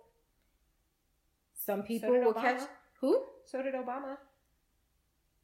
[1.54, 2.40] some people did will Obama.
[2.40, 2.62] catch
[3.00, 3.22] who?
[3.44, 4.16] so did Obama.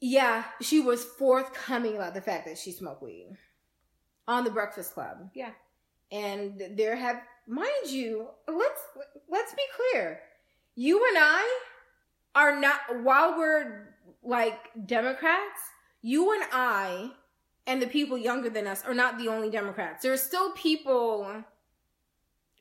[0.07, 3.39] Yeah, she was forthcoming about the fact that she smoked weed
[4.29, 5.31] on the Breakfast Club.
[5.35, 5.53] Yeah.
[6.13, 8.81] and there have mind you let's
[9.31, 10.21] let's be clear
[10.75, 11.61] you and i
[12.35, 15.61] are not while we're like democrats
[16.03, 17.11] you and i
[17.67, 21.45] and the people younger than us are not the only democrats there are still people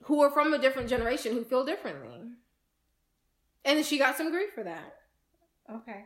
[0.04, 2.20] who are from a different generation who feel differently
[3.66, 4.96] and she got some grief for that
[5.72, 6.04] Okay.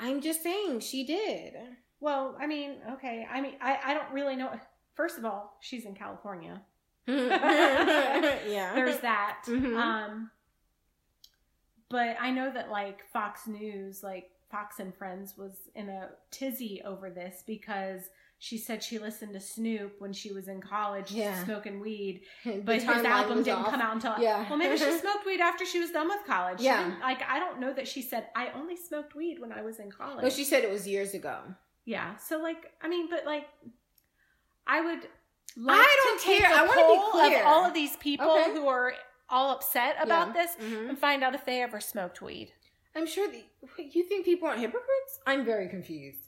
[0.00, 1.54] I'm just saying she did
[2.00, 3.26] Well, I mean, okay.
[3.30, 4.50] I mean, I, I don't really know.
[4.94, 6.60] First of all, she's in California.
[7.06, 9.38] yeah There's that.
[9.46, 9.76] Mhm.
[9.76, 10.30] Um,
[11.88, 16.82] but I know that like Fox News, like Fox and Friends, was in a tizzy
[16.84, 21.42] over this because she said she listened to Snoop when she was in college Yeah.
[21.44, 22.22] smoking weed,
[22.64, 23.70] but his album didn't off.
[23.70, 24.46] come out until Yeah.
[24.48, 26.60] well maybe she smoked weed after she was done with college.
[26.60, 26.94] Yeah.
[27.00, 29.90] like I don't know that she said I only smoked weed when I was in
[29.90, 30.22] college.
[30.22, 31.38] No, she said it was years ago.
[31.86, 32.16] Yeah.
[32.16, 33.46] So like, I mean, but like,
[34.66, 35.00] I would.
[35.56, 36.50] Like I don't to take care.
[36.52, 37.40] I wanna be clear.
[37.40, 38.52] of all of these people Okay.
[38.52, 38.92] who are
[39.30, 40.32] all upset about Yeah.
[40.44, 40.88] this Mhm.
[40.90, 42.52] and find out if they ever smoked weed.
[42.94, 43.44] I'm sure the,
[43.78, 45.20] you think people aren't hypocrites.
[45.26, 46.25] I'm very confused.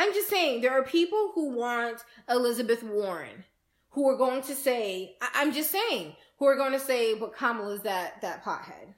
[0.00, 3.44] I'm just saying there are people who want Elizabeth Warren,
[3.90, 7.36] who are going to say, I, I'm just saying, who are going to say, but
[7.36, 8.94] Kamala's that that pothead.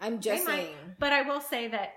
[0.00, 0.62] I'm just They might.
[0.62, 0.76] saying.
[1.00, 1.94] But I will say that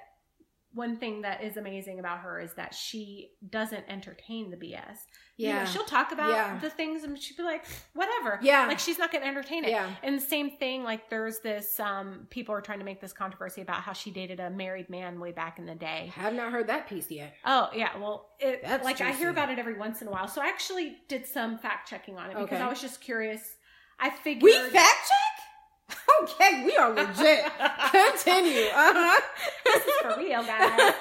[0.73, 4.97] one thing that is amazing about her is that she doesn't entertain the BS.
[5.39, 5.65] You know, Yeah.
[5.65, 6.59] she'll talk about Yeah.
[6.59, 7.63] the things and she'd be like,
[7.93, 8.39] whatever.
[8.41, 8.67] Yeah.
[8.67, 9.69] Like she's not going to entertain it.
[9.71, 9.89] Yeah.
[10.03, 13.61] And the same thing, like there's this, um, people are trying to make this controversy
[13.61, 16.11] about how she dated a married man way back in the day.
[16.17, 17.33] I have not heard that piece yet.
[17.45, 20.27] Oh yeah, well, it, That's like I hear about it every once in a while.
[20.27, 22.57] So I actually did some fact checking on it because Okay.
[22.61, 23.55] I was just curious.
[23.97, 25.95] I figured We fact check?
[26.21, 27.45] Okay, we are legit.
[27.91, 28.67] Continue.
[28.73, 29.21] Uh huh.
[29.65, 30.91] this is for real, guys.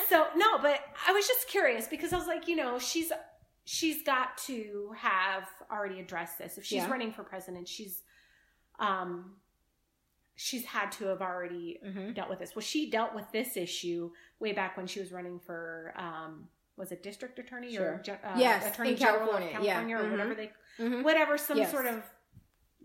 [0.08, 3.12] so no, but I was just curious because I was like, you know, she's
[3.64, 6.58] she's got to have already addressed this.
[6.58, 6.90] If she's Yeah.
[6.90, 8.02] running for president, she's
[8.78, 9.36] um
[10.36, 12.54] she's had to have already hmm dealt with this.
[12.56, 14.10] Well, she dealt with this issue
[14.40, 18.02] way back when she was running for um was it district attorney Sure.
[18.08, 19.74] or uh, Yes, attorney in general California, of yeah.
[19.74, 20.10] California or Mhm.
[20.10, 21.70] whatever they hmm whatever some Yes.
[21.70, 22.02] sort of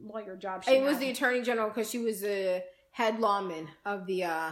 [0.02, 0.64] lawyer job.
[0.64, 4.52] She It was the attorney general because she was the head lawman of the uh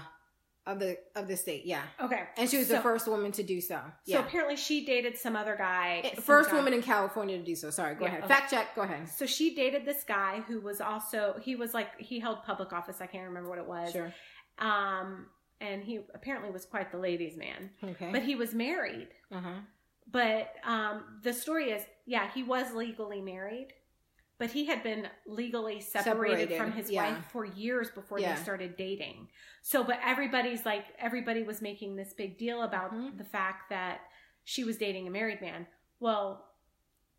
[0.67, 1.65] of the of the state.
[1.65, 3.79] Yeah, okay, and she was so, the first woman to do so.
[4.05, 4.17] Yeah.
[4.17, 6.01] So apparently, she dated some other guy.
[6.03, 6.57] Eh, some first guy.
[6.57, 7.69] woman in California to do so.
[7.71, 8.23] Sorry, go Yeah, ahead.
[8.25, 8.33] okay.
[8.33, 8.75] Fact check.
[8.75, 9.09] Go ahead.
[9.09, 13.01] So she dated this guy who was also he was like he held public office.
[13.01, 13.91] I can't remember what it was.
[13.91, 14.13] Sure.
[14.59, 15.27] Um,
[15.61, 17.71] and he apparently was quite the ladies' man.
[17.83, 18.09] Okay.
[18.11, 19.07] But he was married.
[19.31, 19.59] uh huh.
[20.09, 23.73] But um, the story is, yeah, he was legally married,
[24.39, 27.13] but he had been legally separated, Separated, from his yeah.
[27.13, 28.35] wife for years before Yeah.
[28.35, 29.29] they started dating.
[29.63, 33.17] So, but everybody's like, everybody was making this big deal about Mhm.
[33.17, 34.01] the fact that
[34.43, 35.67] she was dating a married man.
[35.99, 36.43] Well,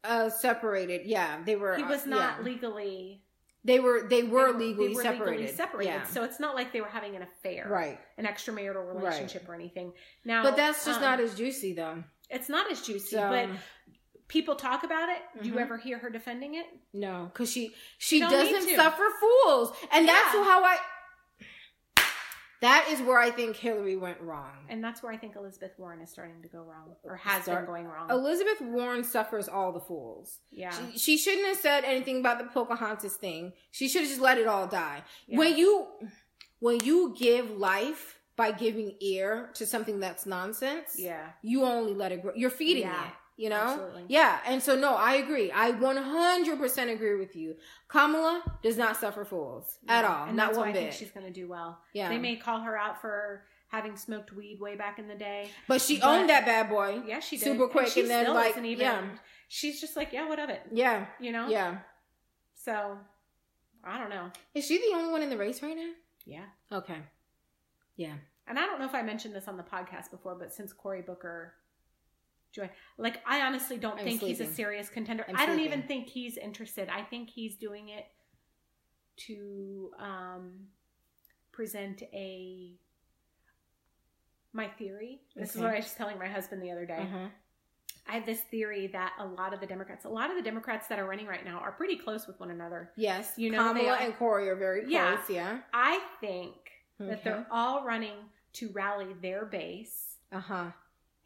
[0.04, 1.06] Uh, separated.
[1.06, 1.76] Yeah, they were.
[1.76, 2.44] he uh, was not yeah.
[2.44, 3.24] legally.
[3.64, 4.02] They were.
[4.08, 5.40] They were they legally they were separated.
[5.40, 6.06] Legally separated.
[6.06, 7.98] So it's not like they were having an affair, right.
[8.16, 9.92] an extramarital relationship or anything.
[10.24, 12.04] Now, But that's just um, not as juicy though.
[12.30, 13.48] It's not as juicy, So but
[14.28, 15.18] people talk about it.
[15.42, 15.60] Do you Mhm.
[15.62, 16.66] ever hear her defending it?
[16.92, 20.78] no, because she she doesn't suffer fools, and that's how I.
[22.60, 24.50] That is where I think Hillary went wrong.
[24.68, 27.60] And that's where I think Elizabeth Warren is starting to go wrong, or has Start-
[27.60, 28.10] been going wrong.
[28.10, 30.40] Elizabeth Warren suffers all the fools.
[30.50, 33.52] yeah, She, she shouldn't have said anything about the Pocahontas thing.
[33.70, 35.04] She should have just let it all die.
[35.28, 35.38] Yeah.
[35.38, 35.86] When you
[36.58, 42.10] when you give life by giving ear to something that's nonsense, yeah, you only let
[42.10, 42.32] it grow.
[42.34, 43.12] You're feeding Yeah, it.
[43.39, 43.57] You know?
[43.57, 44.05] absolutely.
[44.09, 44.41] Yeah.
[44.47, 45.51] And so no, I agree.
[45.53, 47.55] I 100% agree with you.
[47.86, 50.26] Kamala does not suffer fools at all.
[50.26, 50.95] And not one why I think bit.
[50.99, 51.78] she's going to do well.
[51.95, 52.09] Yeah.
[52.09, 55.51] They may call her out for having smoked weed way back in the day.
[55.68, 57.03] But she But- owned that bad boy.
[57.07, 57.45] Yeah, she did.
[57.45, 59.05] Super And quick, she and then, like, even, yeah.
[59.47, 60.62] she's just like, yeah, what of it?
[60.72, 61.07] Yeah.
[61.20, 61.47] You know?
[61.49, 61.78] Yeah.
[62.57, 62.99] So,
[63.84, 64.32] I don't know.
[64.55, 65.91] Is she the only one in the race right now?
[66.26, 66.47] Yeah.
[66.72, 66.99] Okay.
[67.97, 68.14] Yeah.
[68.49, 71.03] And I don't know if I mentioned this on the podcast before, but since Cory
[71.03, 71.55] Booker
[72.53, 75.24] joined, like, I honestly don't I'm think he's a serious contender.
[75.28, 75.72] I'm I don't sleeping.
[75.72, 76.88] even think he's interested.
[76.88, 78.07] I think he's doing it
[79.26, 80.53] to um,
[81.53, 82.72] present a
[84.53, 85.20] my theory.
[85.36, 86.99] This is what I was telling my husband the other day.
[86.99, 87.28] Uh-huh.
[88.09, 90.86] I have this theory that a lot of the Democrats, a lot of the Democrats
[90.88, 92.90] that are running right now, are pretty close with one another.
[92.96, 93.34] Yes.
[93.36, 94.92] You know, Kamala and Cory are very close.
[94.92, 95.18] Yeah.
[95.28, 95.59] Yeah.
[95.74, 96.55] I think
[96.99, 98.16] that they're all running
[98.55, 100.16] to rally their base.
[100.32, 100.66] Uh huh.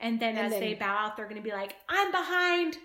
[0.03, 2.77] And then And as then- they bow out, they're going to be like, I'm behind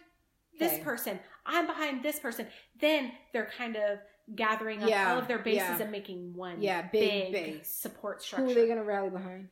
[0.60, 0.84] this Okay.
[0.84, 1.20] person.
[1.46, 2.48] I'm behind this person.
[2.80, 4.00] Then they're kind of
[4.36, 5.82] gathering up Yeah, all of their bases yeah.
[5.82, 7.68] and making one Yeah, big base.
[7.70, 8.46] support structure.
[8.46, 9.50] Who are they going to rally behind?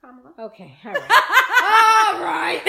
[0.00, 0.32] Kamala.
[0.38, 0.76] Okay.
[0.84, 1.10] All right.
[2.14, 2.62] all right.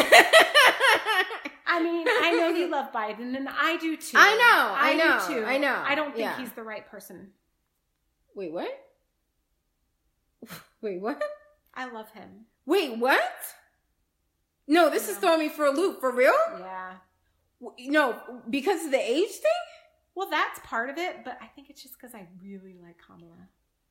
[1.65, 4.17] I mean, I know you love Biden, and I do too.
[4.17, 5.45] I know, I know, do too.
[5.45, 6.37] I know, I don't think yeah.
[6.37, 7.29] he's the right person.
[8.35, 8.69] Wait, what?
[10.81, 11.21] Wait, what?
[11.73, 12.45] I love him.
[12.65, 13.21] Wait, what?
[14.71, 15.99] No, this is throwing me for a loop.
[15.99, 16.33] For real?
[16.57, 16.93] Yeah.
[17.81, 18.17] No,
[18.49, 19.51] because of the age thing?
[20.15, 23.49] Well, that's part of it, but I think it's just because I really like Kamala.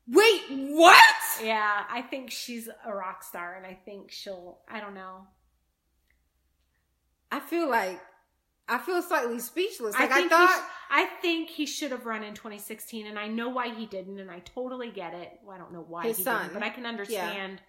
[0.08, 1.04] Wait, what?
[1.44, 4.60] Yeah, I think she's a rock star, and I think she'll.
[4.68, 5.26] I don't know.
[7.30, 8.00] I feel like
[8.66, 9.94] I feel slightly speechless.
[9.94, 10.48] Like I, think he thought.
[10.48, 14.18] sh- I think he should have run in 2016, and I know why he didn't,
[14.18, 15.40] and I totally get it.
[15.44, 16.40] Well, I don't know why His he son.
[16.42, 17.60] didn't, but I can understand.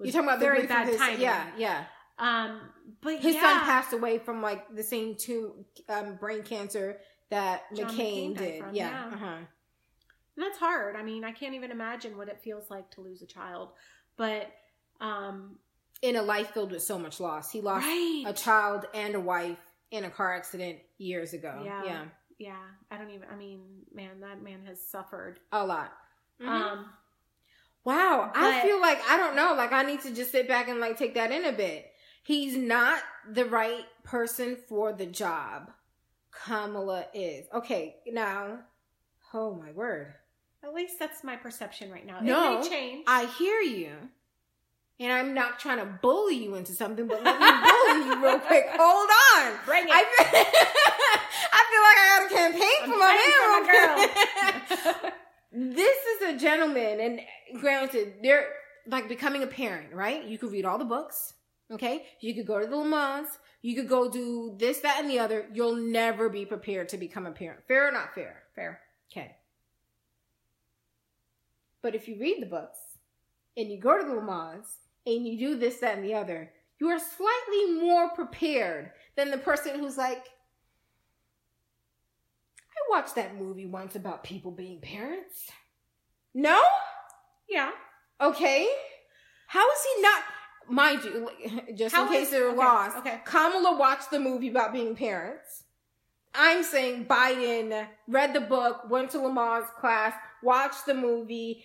[0.00, 1.20] It You're talking about very bad his, timing.
[1.20, 1.84] Yeah, yeah.
[2.18, 2.60] Um,
[3.00, 6.98] but His yeah, son passed away from like the same two um, brain cancer
[7.30, 8.60] that John McCain, McCain did.
[8.62, 8.90] from, yeah.
[8.90, 9.14] yeah.
[9.14, 9.36] Uh-huh.
[10.36, 10.96] And that's hard.
[10.96, 13.70] I mean, I can't even imagine what it feels like to lose a child.
[14.16, 14.52] But
[15.00, 15.58] um
[16.02, 18.24] In a life filled with so much loss, he lost right.
[18.26, 19.58] a child and a wife
[19.90, 21.62] in a car accident years ago.
[21.64, 21.84] Yeah.
[21.84, 22.04] yeah.
[22.38, 22.56] yeah,
[22.90, 23.60] I don't even I mean,
[23.92, 25.40] man, that man has suffered.
[25.50, 25.92] a lot.
[26.40, 26.48] Mhm.
[26.48, 26.86] Um
[27.84, 30.80] Wow, I feel like I don't know, like I need to just sit back and
[30.80, 31.90] like take that in a bit.
[32.24, 33.00] He's not
[33.30, 35.70] the right person for the job.
[36.32, 37.46] Kamala is.
[37.54, 38.60] Okay, now,
[39.34, 40.14] oh my word.
[40.64, 42.20] at least that's my perception right now.
[42.20, 43.04] No, it may change.
[43.06, 43.92] I hear you.
[44.98, 48.38] And I'm not trying to bully you into something, but let me bully you real
[48.38, 48.66] quick.
[48.70, 49.52] Hold on.
[49.66, 49.90] Bring it.
[49.92, 50.26] I feel,
[51.52, 54.88] I feel like I got a campaign I'm for my man.
[54.88, 55.14] real quick.
[55.76, 58.48] this is a gentleman, and granted, they're
[58.86, 60.24] like becoming a parent, right?
[60.24, 61.34] You could read all the books,
[61.70, 62.04] okay?
[62.20, 65.46] You could go to the Lamaze, you could go do this, that, and the other.
[65.52, 67.60] You'll never be prepared to become a parent.
[67.66, 68.42] Fair or not fair?
[68.54, 68.80] Fair.
[69.10, 69.36] Okay.
[71.80, 72.78] But if you read the books
[73.56, 74.66] and you go to the Lamaze
[75.06, 79.38] and you do this, that, and the other, you are slightly more prepared than the
[79.38, 80.26] person who's like,
[82.70, 85.50] I watched that movie once about people being parents.
[86.34, 86.60] No?
[87.48, 87.70] Yeah.
[88.20, 88.68] Okay.
[89.46, 90.22] How is he not?
[90.68, 91.30] Mind you,
[91.74, 93.20] just How in case is- they're okay, lost, okay.
[93.24, 95.64] Kamala watched the movie about being parents.
[96.34, 101.64] I'm saying Biden read the book, went to Lamaze class, watched the movie,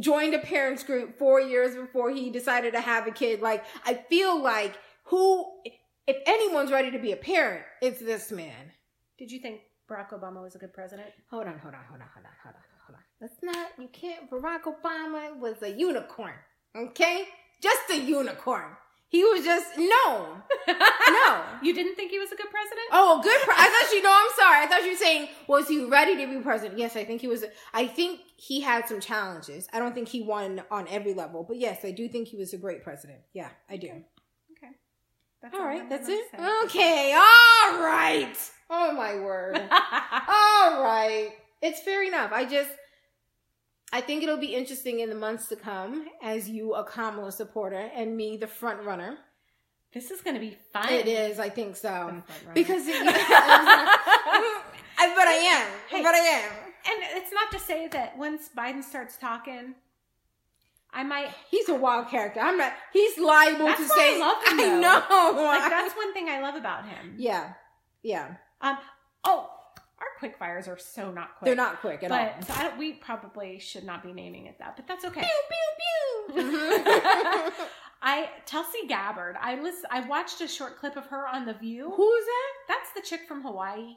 [0.00, 3.40] joined a parents group four years before he decided to have a kid.
[3.40, 5.46] Like, I feel like who,
[6.06, 8.72] if anyone's ready to be a parent, it's this man.
[9.18, 11.08] Did you think Barack Obama was a good president?
[11.30, 13.02] Hold on, hold on, hold on, hold on, hold on, hold on.
[13.18, 16.34] That's not, you can't, Barack Obama was a unicorn,
[16.76, 17.24] okay?
[17.62, 18.76] Just a unicorn.
[19.08, 21.42] He was just, no, no.
[21.62, 22.86] You didn't think he was a good president?
[22.92, 23.38] Oh, good.
[23.42, 24.10] Pre- I thought you know.
[24.10, 24.64] I'm sorry.
[24.64, 26.78] I thought you were saying was he ready to be president?
[26.78, 27.44] Yes, I think he was.
[27.74, 29.68] I think he had some challenges.
[29.70, 32.54] I don't think he won on every level, but yes, I do think he was
[32.54, 33.20] a great president.
[33.34, 33.88] Yeah, I do.
[33.88, 34.72] Okay.
[35.42, 36.24] That's All right, that's it.
[36.64, 38.36] Okay, all right.
[38.70, 39.56] Oh my word.
[40.28, 42.32] all right, it's fair enough.
[42.32, 42.70] I just,
[43.92, 47.90] I think it'll be interesting in the months to come as you a Kamala supporter
[47.94, 49.18] and me the front runner.
[49.92, 50.88] this is going to be fun.
[50.90, 51.38] It is.
[51.38, 52.22] I think so
[52.54, 52.86] because.
[52.86, 52.96] It,
[54.98, 55.68] I, but I am.
[55.88, 56.02] Hey.
[56.02, 56.50] But I am.
[56.86, 59.74] and it's not to say that once Biden starts talking,
[60.92, 61.30] I might.
[61.50, 62.40] He's a wild character.
[62.40, 62.72] I'm not.
[62.92, 64.16] He's liable to say.
[64.16, 65.42] I love him, I know.
[65.42, 67.14] Like that's one thing I love about him.
[67.18, 67.52] yeah,
[68.02, 68.36] yeah.
[68.60, 68.78] Um.
[69.24, 69.50] Oh,
[70.02, 71.46] our quick fires are so not quick.
[71.46, 72.18] They're not quick at all.
[72.38, 75.20] But so I don't, we probably should not be naming it that, but that's okay.
[75.20, 76.44] Pew, pew, pew.
[78.04, 79.36] I Tulsi Gabbard.
[79.40, 79.84] I listen.
[79.90, 81.90] I watched a short clip of her on The View.
[81.94, 82.52] Who is that?
[82.68, 83.96] That's the chick from Hawaii.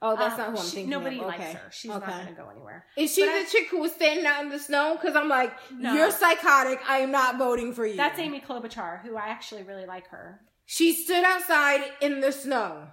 [0.00, 0.90] Oh, that's Um, not who I'm she- thinking.
[0.90, 1.26] Nobody of.
[1.26, 1.52] likes Okay.
[1.54, 1.70] her.
[1.72, 2.06] She's Okay.
[2.06, 2.86] not going to go anywhere.
[2.96, 4.96] Is she But the I- chick who was standing out in the snow?
[5.00, 5.92] Because I'm like, No.
[5.94, 6.78] you're psychotic.
[6.88, 7.96] I am not voting for you.
[7.96, 10.40] That's Amy Klobuchar, who I actually really like her.
[10.66, 12.88] She stood outside in the snow.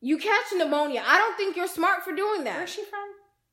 [0.00, 1.02] You catch pneumonia.
[1.06, 2.56] I don't think you're smart for doing that.
[2.56, 3.00] Where's she from?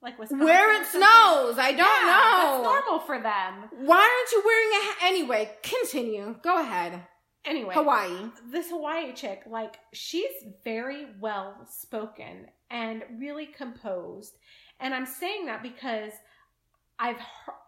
[0.02, 0.46] Like Wisconsin?
[0.46, 1.58] Where it snows.
[1.58, 2.62] I don't Yeah, know.
[2.64, 3.70] That's normal for them.
[3.88, 4.98] Why aren't you wearing a hat?
[5.04, 6.36] Anyway, continue.
[6.44, 7.02] Go ahead.
[7.46, 8.30] Anyway, Hawaii.
[8.52, 10.32] this Hawaii chick, like, she's
[10.64, 14.38] very well spoken and really composed.
[14.80, 16.12] And I'm saying that because
[17.00, 17.18] I've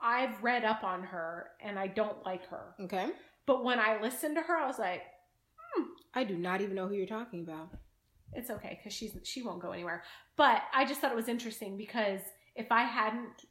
[0.01, 2.75] I've read up on her and I don't like her.
[2.81, 3.07] Okay.
[3.45, 5.03] But when I listened to her, I was like,
[5.75, 7.69] hmm, I do not even know who you're talking about.
[8.33, 10.03] It's okay because she's she won't go anywhere.
[10.35, 12.21] But I just thought it was interesting because
[12.55, 13.45] if I hadn't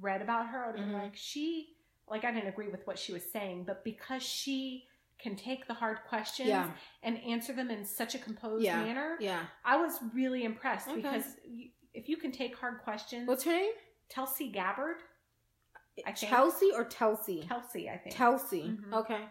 [0.00, 0.92] read about her, I would have Mhm.
[0.92, 1.74] been like, she
[2.08, 4.86] like I didn't agree with what she was saying, but because she
[5.18, 6.70] can take the hard questions Yeah.
[7.02, 8.82] and answer them in such a composed Yeah.
[8.82, 9.44] manner, Yeah.
[9.64, 10.96] I was really impressed Okay.
[11.02, 11.36] because
[11.92, 13.72] if you can take hard questions, What's her name?
[14.08, 15.02] Tulsi Gabbard,
[16.06, 16.30] I think.
[16.30, 17.46] Chelsea or Telsey?
[17.48, 18.14] Kelsey, I think.
[18.14, 18.78] Telsey.
[18.80, 18.92] Mhm.
[18.94, 19.28] Okay.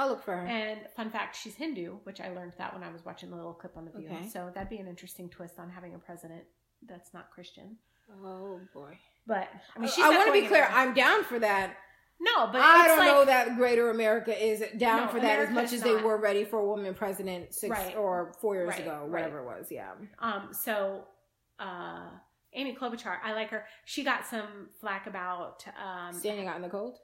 [0.00, 0.46] I'll look for her.
[0.46, 3.52] And fun fact, she's Hindu, which I learned that when I was watching the little
[3.54, 4.08] clip on the View.
[4.08, 4.28] Okay.
[4.28, 6.42] So that'd be an interesting twist on having a president
[6.88, 7.76] that's not Christian.
[8.24, 8.98] oh boy.
[9.26, 10.64] But I mean, she's I want to be clear.
[10.64, 10.80] anywhere.
[10.80, 11.74] I'm down for that.
[12.20, 15.50] no, but I don't like, know that Greater America is down No, for that as
[15.50, 17.96] much as they were ready for a woman president six Right.
[17.96, 19.10] or four years Right, ago, right.
[19.10, 19.66] whatever it was.
[19.70, 19.92] Yeah.
[20.18, 21.04] Um, so
[21.58, 22.08] uh,
[22.54, 23.64] Amy Klobuchar, I like her.
[23.84, 26.98] She got some flack about um, Standing out in the cold.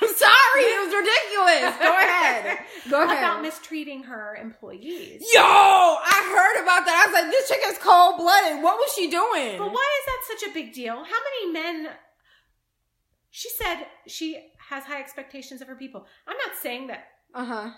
[0.00, 1.76] I'm sorry, it was ridiculous.
[1.78, 2.58] Go ahead.
[2.90, 3.18] Go ahead.
[3.18, 5.22] about mistreating her employees.
[5.34, 7.04] Yo, I heard about that.
[7.04, 8.62] I was like, this chick is cold blooded.
[8.62, 9.58] What was she doing?
[9.58, 10.94] But why is that such a big deal?
[10.94, 11.88] How many men?
[13.30, 16.06] She said she has high expectations of her people.
[16.26, 17.70] I'm not saying that Uh huh.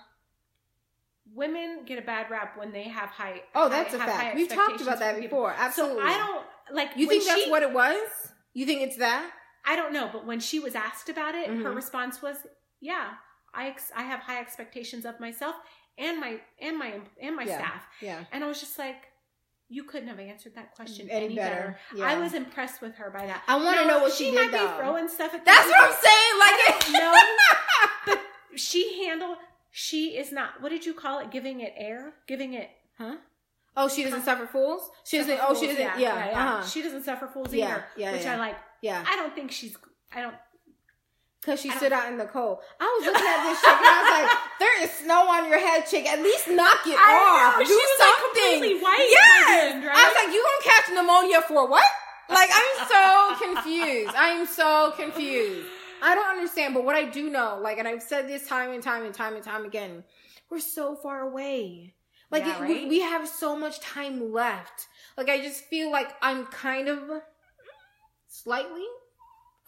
[1.35, 3.43] women get a bad rap when they have high.
[3.55, 4.37] Oh, that's a high- fact.
[4.37, 5.55] We've talked about that before.
[5.57, 6.03] Absolutely.
[6.03, 6.47] So I don't
[6.77, 6.91] like.
[6.97, 7.99] You think that's what it was?
[8.55, 9.31] You think it's that?
[9.65, 11.75] I don't know, but when she was asked about it, her Mhm.
[11.75, 12.47] response was,
[12.81, 13.15] "Yeah,
[13.55, 15.57] I ex- I have high expectations of myself
[15.97, 17.59] and my and my and my Yeah.
[17.59, 18.25] staff." Yeah.
[18.33, 19.09] And I was just like,
[19.69, 21.55] "You couldn't have answered that question Any any, better.
[21.55, 22.07] better." Yeah.
[22.09, 23.43] I was impressed with her by that.
[23.47, 24.69] I want to know what she, might did though.
[24.69, 25.45] be throwing stuff at.
[25.45, 25.81] the That's people.
[25.81, 26.39] what I'm saying.
[26.39, 28.21] Like, I but
[28.59, 29.39] she handled.
[29.71, 30.61] She is not.
[30.63, 31.31] What did you call it?
[31.31, 32.15] Giving it air.
[32.27, 32.71] Giving it.
[32.97, 33.17] huh?
[33.77, 34.91] Oh, she doesn't suffer fools.
[35.05, 35.39] She doesn't.
[35.41, 36.01] Oh, she doesn't.
[36.01, 36.15] Yeah.
[36.35, 36.67] Uh-huh.
[36.67, 37.85] She doesn't suffer fools Yeah, either.
[37.97, 38.33] yeah, which yeah.
[38.35, 38.57] I like.
[38.83, 39.05] Yeah.
[39.07, 39.77] I don't think she's.
[40.15, 40.35] I don't.
[41.41, 42.59] Because she stood out in the cold.
[42.81, 45.59] I was looking at this chick and I was like, there is snow on your
[45.61, 46.05] head, chick.
[46.07, 47.59] At least knock it I off.
[47.59, 48.53] know, Do she was, like, something.
[48.53, 49.75] completely white Yes.
[49.75, 51.85] end, I was like, you gonna catch pneumonia for what?
[52.29, 54.15] Like, I'm so confused.
[54.17, 55.69] I'm so confused.
[56.03, 58.83] I don't understand, but what I do know, like, and I've said this time and
[58.83, 60.05] time and time and time again,
[60.51, 61.95] we're so far away.
[62.31, 64.89] Like, Yeah, it, we, we have so much time left.
[65.17, 66.99] Like, I just feel like I'm kind of
[68.43, 68.85] slightly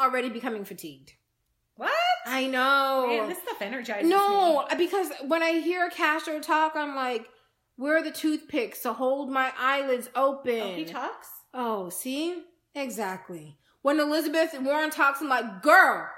[0.00, 1.12] already becoming fatigued.
[1.76, 1.92] What?
[2.26, 3.06] I know.
[3.08, 4.76] Man, this stuff energizes no, me.
[4.76, 7.26] because when I hear Castro talk, I'm like,
[7.76, 10.60] where are the toothpicks to hold my eyelids open?
[10.60, 11.28] Oh, he talks.
[11.54, 12.42] Oh, see?
[12.74, 13.56] Exactly.
[13.82, 16.08] When Elizabeth Warren talks, I'm like, girl,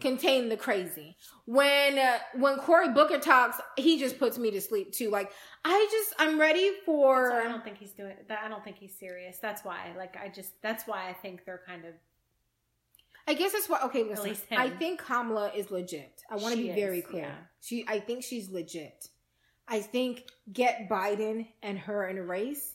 [0.00, 1.16] contain the crazy.
[1.46, 5.10] When uh, when Cory Booker talks, he just puts me to sleep too.
[5.10, 5.32] Like,
[5.64, 7.32] I just, I'm ready for.
[7.32, 8.40] I don't think he's doing that.
[8.44, 9.38] I don't think he's serious.
[9.38, 9.92] That's why.
[9.96, 10.60] Like, I just.
[10.62, 11.94] That's why I think they're kind of.
[13.26, 13.80] I guess that's why.
[13.84, 14.36] Okay, listen.
[14.56, 16.22] I think Kamala is legit.
[16.30, 17.24] I want to be very clear.
[17.24, 17.34] yeah.
[17.60, 19.08] She, I think she's legit.
[19.66, 22.74] I think get Biden and her in a race.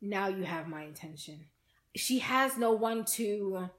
[0.00, 1.46] Now you have my attention.
[1.94, 3.70] She has no one to.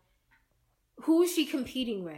[1.01, 2.15] Who is she competing with?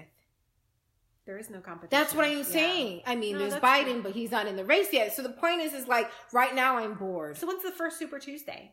[1.28, 1.90] There is no competition.
[2.02, 2.44] That's what I'm Yeah.
[2.44, 3.02] saying.
[3.06, 4.02] I mean, No, there's Biden, true.
[4.04, 5.14] but he's not in the race yet.
[5.14, 7.36] So the point is, is like right now I'm bored.
[7.38, 8.72] So when's the first Super Tuesday?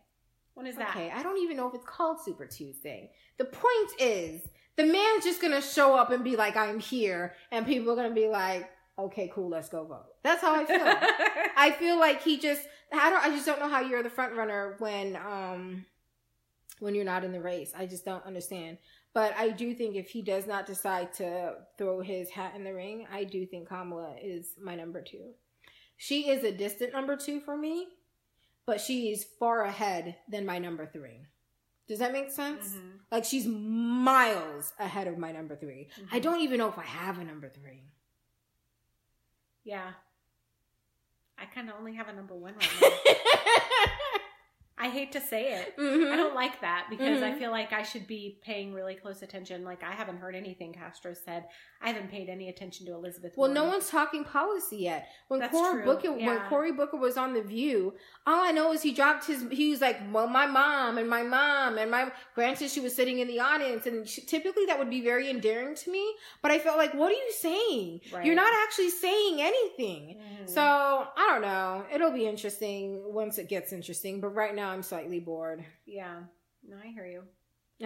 [0.55, 0.91] When is that?
[0.91, 3.11] Okay, I don't even know if it's called Super Tuesday.
[3.39, 4.41] The point is,
[4.77, 8.15] the man's just gonna show up and be like, I'm here, and people are gonna
[8.15, 10.07] be like, okay, cool, let's go vote.
[10.23, 10.79] That's how I feel.
[11.57, 14.35] I feel like he just, I don't, I just don't know how you're the front
[14.37, 15.85] runner when, um,
[16.79, 17.73] when you're not in the race.
[17.77, 18.79] I just don't understand.
[19.15, 22.75] But I do think if he does not decide to throw his hat in the
[22.75, 25.31] ring, I do think Kamala is my number two.
[25.97, 27.87] She is a distant number two for me,
[28.67, 31.21] but she is far ahead than my number three.
[31.87, 32.75] Does that make sense?
[32.75, 32.99] Mhm.
[33.13, 36.23] Like she's miles ahead of my number 3 I Mhm.
[36.23, 37.83] don't even know if I have a number three.
[39.65, 39.93] Yeah.
[41.39, 44.21] I kind of only have a number one right now.
[44.77, 45.77] I hate to say it.
[45.77, 46.11] Mhm.
[46.11, 47.39] I don't like that because I Mhm.
[47.39, 49.63] feel like I should be paying really close attention.
[49.65, 51.45] Like I haven't heard anything Castro said.
[51.81, 53.35] I haven't paid any attention to Elizabeth.
[53.37, 55.07] Well, no one's talking policy yet.
[55.29, 56.41] When That's Cory true, Booker, when.
[56.49, 57.95] Cory Booker was on the View,
[58.27, 59.47] all I know is he dropped his.
[59.51, 63.21] He was like, "Well, my mom and my mom and my." Granted, she was sitting
[63.21, 66.05] in the audience, and she, typically that would be very endearing to me.
[66.43, 68.01] But I felt like, what are you saying?
[68.13, 68.25] Right.
[68.25, 70.17] You're not actually saying anything.
[70.19, 70.49] Mhm.
[70.49, 71.85] So I don't know.
[71.93, 74.21] It'll be interesting once it gets interesting.
[74.21, 75.65] But right now, I'm slightly bored.
[75.87, 76.21] yeah,
[76.67, 77.23] no, I hear you.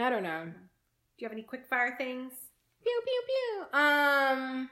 [0.01, 0.45] I don't know.
[0.45, 0.53] Do
[1.19, 2.33] you have any quick fire things?
[2.83, 3.79] Pew pew pew.
[3.79, 4.71] Um,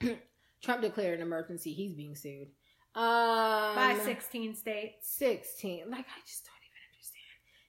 [0.62, 1.72] Trump declared an emergency.
[1.72, 2.48] He's being sued.
[2.94, 5.10] Um, By 16 states.
[5.10, 5.90] 16.
[5.90, 6.55] Like, I just don't even understand.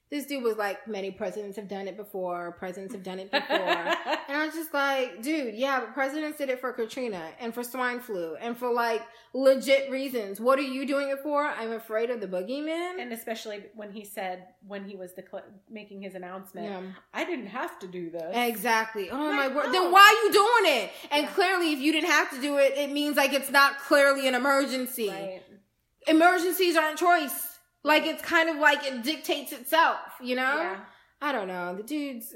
[0.10, 2.54] This dude was like, many presidents have done it before.
[2.54, 3.58] Presidents have done it before.
[3.58, 7.62] and I was just like, dude, yeah, but presidents did it for Katrina and for
[7.62, 9.02] swine flu and for like
[9.34, 10.40] legit reasons.
[10.40, 11.44] What are you doing it for?
[11.46, 13.02] I'm afraid of the boogeyman.
[13.02, 16.82] and especially when he said when he was decla- making his announcement, yeah.
[17.14, 18.32] I didn't have to do this.
[18.34, 19.10] Exactly.
[19.10, 19.74] Oh my Like, word.
[19.74, 20.92] Then why are you doing it?
[21.12, 21.32] And Yeah.
[21.34, 24.36] clearly, if you didn't have to do it, it means like it's not clearly an
[24.36, 25.10] emergency.
[25.10, 25.42] Right.
[26.08, 27.47] Emergencies aren't choice.
[27.88, 30.58] Like it's kind of like it dictates itself, you know?
[30.58, 30.80] Yeah.
[31.20, 31.76] I don't know.
[31.76, 32.36] The dude's,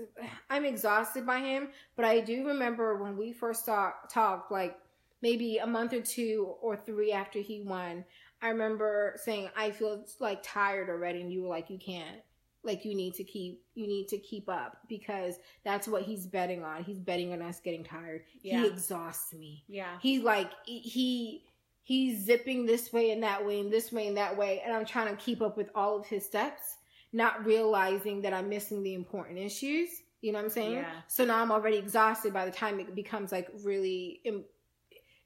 [0.50, 4.76] I'm exhausted by him, but I do remember when we first talk, talked, like
[5.22, 8.04] maybe a month or two or three after he won,
[8.42, 11.22] I remember saying, I feel like tired already.
[11.22, 12.22] And you were like, you can't.
[12.64, 16.64] Like you need to keep, you need to keep up because that's what he's betting
[16.64, 16.84] on.
[16.84, 18.24] He's betting on us getting tired.
[18.42, 18.62] Yeah.
[18.62, 19.64] He exhausts me.
[19.68, 19.98] Yeah.
[20.00, 21.44] He's like, he,
[21.84, 24.62] he's zipping this way and that way and this way and that way.
[24.66, 26.78] And I'm trying to keep up with all of his steps
[27.14, 29.90] not realizing that I'm missing the important issues.
[30.22, 30.74] You know what I'm saying?
[30.74, 30.86] Yeah.
[31.08, 34.46] So now I'm already exhausted by the time it becomes like really Im-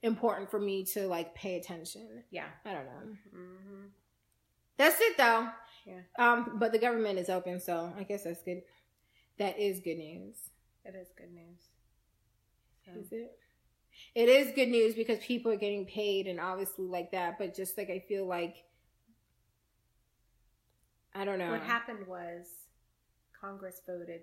[0.01, 2.23] important for me to like pay attention.
[2.31, 2.45] Yeah.
[2.65, 3.15] I don't know.
[3.31, 3.85] hmm
[4.77, 5.47] That's it though.
[5.85, 5.99] Yeah.
[6.17, 8.61] Um, but the government is open, so I guess that's good.
[9.37, 10.35] That is good news.
[10.85, 11.59] It is good news.
[12.85, 13.37] So- Is it?
[14.13, 17.77] It is good news because people are getting paid and obviously like that, but just
[17.77, 18.63] like I feel like
[21.13, 21.51] I don't know.
[21.51, 22.45] What happened was
[23.39, 24.21] Congress voted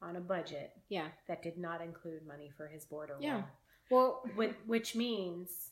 [0.00, 1.08] on a budget Yeah.
[1.28, 3.42] that did not include money for his border Yeah.
[3.90, 4.22] wall.
[4.24, 5.70] Well, Which, which means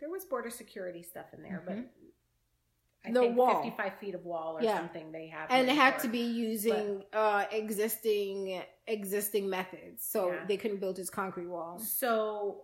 [0.00, 1.76] there was border security stuff in there, but
[3.06, 3.62] I The think wall.
[3.62, 4.78] 55 feet of wall or Yeah.
[4.78, 5.50] something they have.
[5.50, 10.44] and it had to be using uh existing existing methods so Yeah.
[10.46, 12.62] they couldn't build his concrete wall So,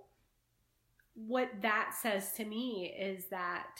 [1.14, 3.78] what that says to me is that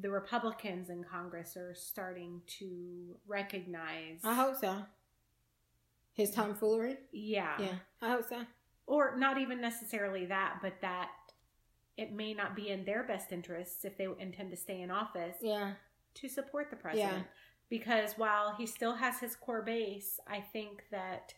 [0.00, 4.84] the Republicans in Congress are starting to recognize, i hope so.
[6.14, 6.98] His tomfoolery?
[7.12, 8.44] Yeah, yeah i hope so.
[8.86, 11.10] Or not even necessarily that, but that
[11.96, 15.36] it may not be in their best interests if they intend to stay in office
[15.40, 15.72] yeah.
[16.14, 17.26] to support the president.
[17.78, 21.32] Because while he still has his core base, I think that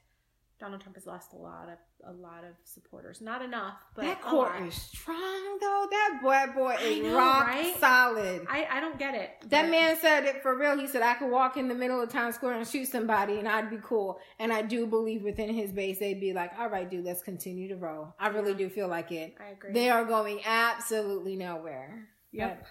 [0.59, 3.20] Donald Trump has lost a lot of a lot of supporters.
[3.20, 4.61] Not enough, but that lot.
[4.62, 7.76] is strong though that boy boy is know, rock right?
[7.78, 9.30] solid I, I don't get it.
[9.49, 12.01] that but- man said it for real he said i could walk in the middle
[12.03, 15.55] of town square and shoot somebody and i'd be cool and i do believe within
[15.55, 18.59] his base they'd be like all right dude let's continue to roll i really Yeah.
[18.59, 19.72] do feel like it I agree.
[19.72, 22.59] they are going absolutely nowhere Yep.
[22.61, 22.68] But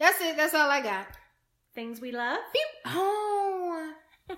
[0.00, 1.06] that's it that's all i got
[1.78, 2.40] Things we love.
[2.86, 3.92] Oh.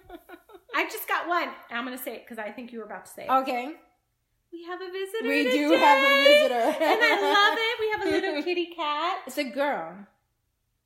[0.74, 1.48] I just got one.
[1.70, 3.30] I'm going to say it because I think you were about to say it.
[3.30, 3.72] okay.
[4.52, 5.26] We have a visitor.
[5.26, 6.84] We do have a visitor.
[6.84, 7.80] and I love it.
[7.80, 9.20] We have a little kitty cat.
[9.26, 9.94] It's a girl.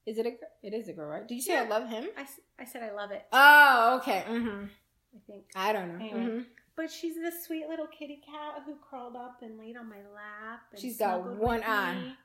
[0.06, 0.48] Is it a girl?
[0.62, 1.26] It is a girl, right?
[1.26, 2.04] Did you say I love him?
[2.16, 3.24] I said I love it.
[3.32, 4.22] Oh, okay.
[4.28, 4.64] Mm-hmm.
[4.66, 5.44] I think.
[5.56, 6.04] I don't know.
[6.04, 6.20] Anyway.
[6.20, 6.44] Mhm.
[6.76, 10.60] But she's this sweet little kitty cat who crawled up and laid on my lap.
[10.70, 11.94] And She's got one eye.
[11.96, 12.16] me.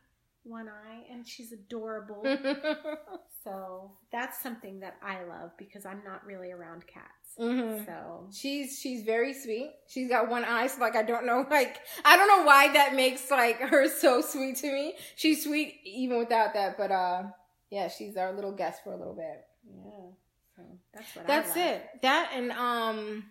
[0.49, 2.23] One eye, and she's adorable.
[2.25, 2.93] Mm-hmm.
[3.43, 7.05] so that's something that I love because I'm not really around cats.
[7.39, 7.85] Mhm.
[7.85, 9.71] So She's she's very sweet.
[9.87, 12.95] She's got one eye, so like I don't know, like I don't know why that
[12.95, 14.95] makes like her so sweet to me.
[15.15, 17.23] She's sweet even without that, but uh,
[17.69, 19.45] yeah, she's our little guest for a little bit.
[19.67, 20.09] yeah,
[20.55, 21.87] so that's what That's it.
[22.01, 23.25] That and um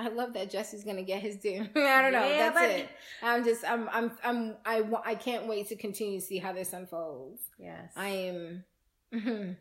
[0.00, 1.60] I love that Jussie's gonna get his due.
[1.76, 2.26] I don't know.
[2.26, 2.72] Yeah, That's buddy.
[2.82, 2.88] it.
[3.22, 6.72] I'm just I'm I'm I'm I I can't wait to continue to see how this
[6.72, 7.42] unfolds.
[7.58, 8.64] Yes, I am.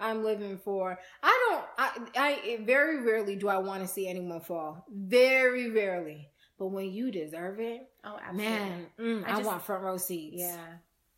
[0.00, 4.40] I'm living for I don't I I very rarely do I want to see anyone
[4.40, 4.84] fall.
[4.90, 6.28] Very rarely.
[6.58, 8.44] But when you deserve it, Oh, absolutely.
[8.44, 10.36] man, mm, I I, want front row seats.
[10.40, 10.56] Yeah.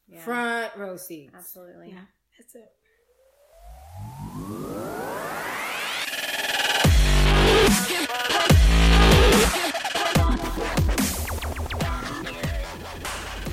[0.09, 0.21] yeah.
[0.21, 1.35] Front row seats.
[1.37, 1.91] Absolutely.
[1.91, 2.01] Yeah.
[2.39, 2.73] That's it.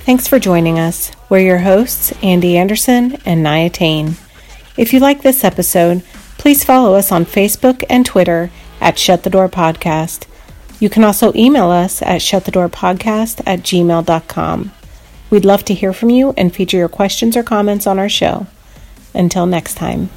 [0.05, 1.13] Thanks for joining us.
[1.29, 4.17] We're your hosts, Andy Anderson and Naya Tane.
[4.75, 6.03] If you like this episode,
[6.37, 8.51] please follow us on Facebook and Twitter
[8.81, 10.25] at Shut the Door Podcast.
[10.81, 14.71] You can also email us at shutthedoorpodcast at gmail.com.
[15.29, 18.47] We'd love to hear from you and feature your questions or comments on our show.
[19.13, 20.09] Until next time.